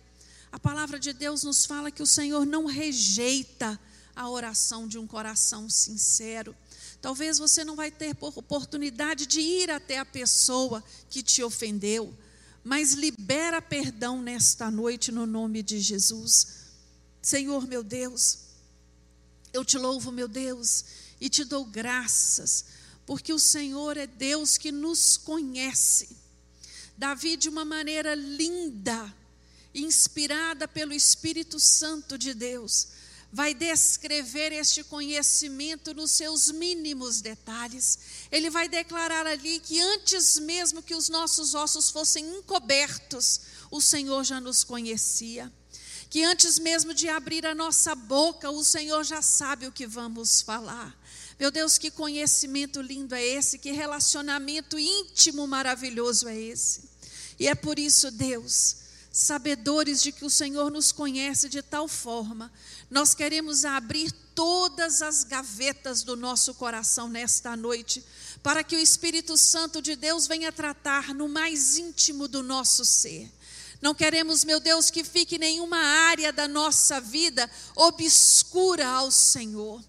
A 0.54 0.58
palavra 0.58 0.98
de 0.98 1.12
Deus 1.12 1.44
nos 1.44 1.66
fala 1.66 1.92
que 1.92 2.02
o 2.02 2.08
Senhor 2.08 2.46
não 2.46 2.64
rejeita 2.64 3.78
a 4.16 4.30
oração 4.30 4.88
de 4.88 4.98
um 4.98 5.06
coração 5.06 5.70
sincero. 5.70 6.56
Talvez 7.04 7.38
você 7.38 7.66
não 7.66 7.76
vai 7.76 7.92
ter 7.92 8.16
oportunidade 8.22 9.26
de 9.26 9.42
ir 9.42 9.70
até 9.70 9.98
a 9.98 10.06
pessoa 10.06 10.82
que 11.10 11.22
te 11.22 11.44
ofendeu, 11.44 12.18
mas 12.64 12.94
libera 12.94 13.62
perdão 13.62 14.22
nesta 14.22 14.72
noite 14.72 15.12
no 15.12 15.26
nome 15.26 15.62
de 15.62 15.82
Jesus. 15.82 16.64
Senhor 17.22 17.68
meu 17.68 17.84
Deus, 17.84 18.40
eu 19.52 19.66
te 19.66 19.78
louvo, 19.78 20.14
meu 20.14 20.30
Deus, 20.30 20.86
e 21.20 21.28
te 21.28 21.44
dou 21.44 21.66
graças, 21.66 22.64
porque 23.06 23.34
o 23.34 23.40
Senhor 23.40 23.98
é 23.98 24.08
Deus 24.08 24.58
que 24.58 24.72
nos 24.72 25.18
conhece. 25.18 26.16
Davi, 26.98 27.36
de 27.36 27.50
uma 27.50 27.66
maneira 27.66 28.16
linda, 28.16 29.14
inspirada 29.76 30.70
pelo 30.70 30.94
Espírito 30.94 31.60
Santo 31.60 32.18
de 32.18 32.34
Deus, 32.34 32.88
vai 33.34 33.56
descrever 33.56 34.54
este 34.54 34.84
conhecimento 34.84 35.92
nos 35.92 36.12
seus 36.12 36.52
mínimos 36.52 37.20
detalhes. 37.20 37.98
Ele 38.32 38.48
vai 38.52 38.70
declarar 38.70 39.26
ali 39.26 39.60
que 39.60 39.80
antes 39.82 40.38
mesmo 40.38 40.84
que 40.84 40.94
os 40.94 41.10
nossos 41.10 41.56
ossos 41.56 41.90
fossem 41.90 42.24
encobertos, 42.38 43.42
o 43.72 43.82
Senhor 43.82 44.24
já 44.24 44.40
nos 44.40 44.64
conhecia 44.64 45.52
que 46.12 46.24
antes 46.24 46.60
mesmo 46.60 46.94
de 46.94 47.10
abrir 47.10 47.44
a 47.44 47.56
nossa 47.56 47.96
boca, 47.96 48.52
o 48.52 48.64
Senhor 48.64 49.04
já 49.04 49.20
sabe 49.20 49.66
o 49.66 49.72
que 49.72 49.88
vamos 49.88 50.44
falar. 50.44 50.96
Meu 51.40 51.50
Deus, 51.50 51.80
que 51.80 51.90
conhecimento 51.90 52.80
lindo 52.84 53.16
é 53.16 53.26
esse, 53.26 53.58
que 53.58 53.72
relacionamento 53.72 54.78
íntimo 54.78 55.48
maravilhoso 55.48 56.28
é 56.28 56.40
esse. 56.40 56.84
E 57.40 57.48
é 57.48 57.56
por 57.56 57.80
isso, 57.80 58.12
Deus, 58.12 58.83
sabedores 59.14 60.02
de 60.02 60.12
que 60.12 60.26
o 60.26 60.30
Senhor 60.30 60.72
nos 60.72 60.92
conhece 60.92 61.48
de 61.48 61.62
tal 61.62 61.88
forma, 61.88 62.52
nós 62.90 63.14
queremos 63.14 63.64
abrir 63.64 64.12
todas 64.34 65.04
as 65.04 65.24
gavetas 65.24 66.02
do 66.02 66.18
nosso 66.18 66.56
coração 66.56 67.08
nesta 67.08 67.56
noite, 67.56 68.04
para 68.42 68.64
que 68.64 68.76
o 68.76 68.80
Espírito 68.80 69.38
Santo 69.38 69.84
de 69.84 69.96
Deus 69.96 70.26
venha 70.26 70.52
tratar 70.52 71.14
no 71.14 71.30
mais 71.30 71.78
íntimo 71.78 72.28
do 72.28 72.42
nosso 72.42 72.84
ser 72.84 73.32
não 73.84 73.94
queremos, 73.94 74.46
meu 74.46 74.62
Deus, 74.62 74.90
que 74.90 75.04
fique 75.04 75.38
nenhuma 75.38 75.76
área 75.78 76.32
da 76.32 76.48
nossa 76.48 77.02
vida 77.02 77.52
obscura 77.76 78.88
ao 78.88 79.12
Senhor. 79.12 79.84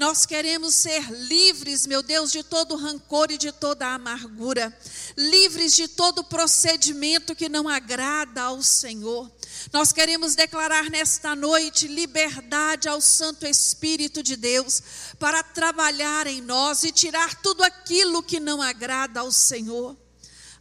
Nós 0.00 0.24
queremos 0.24 0.76
ser 0.76 1.10
livres, 1.10 1.86
meu 1.86 2.02
Deus, 2.02 2.32
de 2.32 2.42
todo 2.42 2.74
rancor 2.74 3.30
e 3.30 3.36
de 3.36 3.52
toda 3.52 3.86
amargura, 3.86 4.74
livres 5.14 5.74
de 5.76 5.86
todo 5.88 6.24
procedimento 6.24 7.36
que 7.36 7.50
não 7.50 7.68
agrada 7.68 8.40
ao 8.40 8.62
Senhor. 8.62 9.30
Nós 9.70 9.92
queremos 9.92 10.34
declarar 10.34 10.88
nesta 10.88 11.36
noite 11.36 11.86
liberdade 11.86 12.88
ao 12.88 12.98
Santo 12.98 13.46
Espírito 13.46 14.22
de 14.22 14.36
Deus 14.36 14.82
para 15.18 15.42
trabalhar 15.42 16.26
em 16.26 16.40
nós 16.40 16.82
e 16.82 16.90
tirar 16.90 17.34
tudo 17.42 17.62
aquilo 17.62 18.22
que 18.22 18.40
não 18.40 18.62
agrada 18.62 19.20
ao 19.20 19.30
Senhor. 19.30 19.94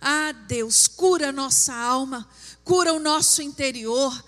Ah, 0.02 0.34
Deus, 0.50 0.86
cura 0.86 1.32
nossa 1.32 1.74
alma, 1.74 2.30
cura 2.66 2.92
o 2.92 3.00
nosso 3.00 3.42
interior, 3.42 4.22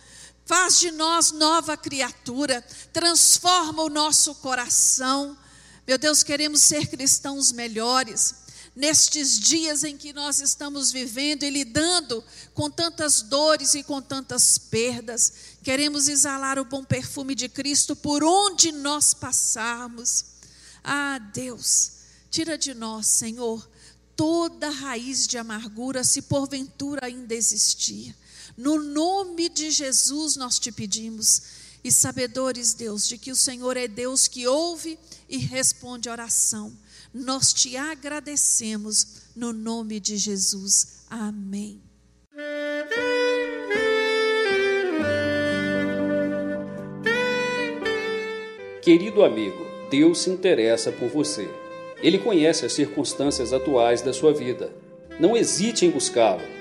faz 0.51 0.79
de 0.79 0.91
nós 0.91 1.31
nova 1.31 1.77
criatura, 1.77 2.61
transforma 2.91 3.83
o 3.83 3.89
nosso 3.89 4.35
coração. 4.35 5.37
Meu 5.87 5.97
Deus, 5.97 6.23
queremos 6.23 6.59
ser 6.59 6.87
cristãos 6.87 7.53
melhores. 7.53 8.35
Nestes 8.75 9.39
dias 9.39 9.85
em 9.85 9.95
que 9.95 10.11
nós 10.11 10.41
estamos 10.41 10.91
vivendo 10.91 11.43
e 11.43 11.49
lidando 11.49 12.21
com 12.53 12.69
tantas 12.69 13.21
dores 13.21 13.75
e 13.75 13.83
com 13.83 14.01
tantas 14.01 14.57
perdas, 14.57 15.31
queremos 15.63 16.09
exalar 16.09 16.59
o 16.59 16.65
bom 16.65 16.83
perfume 16.83 17.33
de 17.33 17.47
Cristo 17.47 17.95
por 17.95 18.21
onde 18.21 18.73
nós 18.73 19.13
passarmos. 19.13 20.25
Ah, 20.83 21.17
Deus, 21.33 21.91
tira 22.29 22.57
de 22.57 22.73
nós, 22.73 23.07
Senhor, 23.07 23.65
toda 24.17 24.69
raiz 24.69 25.27
de 25.27 25.37
amargura, 25.37 26.03
se 26.03 26.23
porventura 26.23 27.05
ainda 27.05 27.33
existir. 27.33 28.13
No 28.61 28.79
nome 28.79 29.49
de 29.49 29.71
Jesus 29.71 30.35
nós 30.35 30.59
te 30.59 30.71
pedimos. 30.71 31.41
E 31.83 31.91
sabedores, 31.91 32.75
Deus, 32.75 33.07
de 33.07 33.17
que 33.17 33.31
o 33.31 33.35
Senhor 33.35 33.75
é 33.75 33.87
Deus 33.87 34.27
que 34.27 34.45
ouve 34.45 34.99
e 35.27 35.37
responde 35.37 36.07
a 36.07 36.11
oração. 36.11 36.71
Nós 37.11 37.51
te 37.53 37.75
agradecemos 37.75 39.23
no 39.35 39.51
nome 39.51 39.99
de 39.99 40.15
Jesus. 40.15 40.99
Amém. 41.09 41.81
Querido 48.83 49.23
amigo, 49.23 49.65
Deus 49.89 50.19
se 50.19 50.29
interessa 50.29 50.91
por 50.91 51.09
você. 51.09 51.49
Ele 51.97 52.19
conhece 52.19 52.63
as 52.63 52.73
circunstâncias 52.73 53.53
atuais 53.53 54.03
da 54.03 54.13
sua 54.13 54.31
vida. 54.31 54.71
Não 55.19 55.35
hesite 55.35 55.83
em 55.83 55.89
buscá-lo 55.89 56.60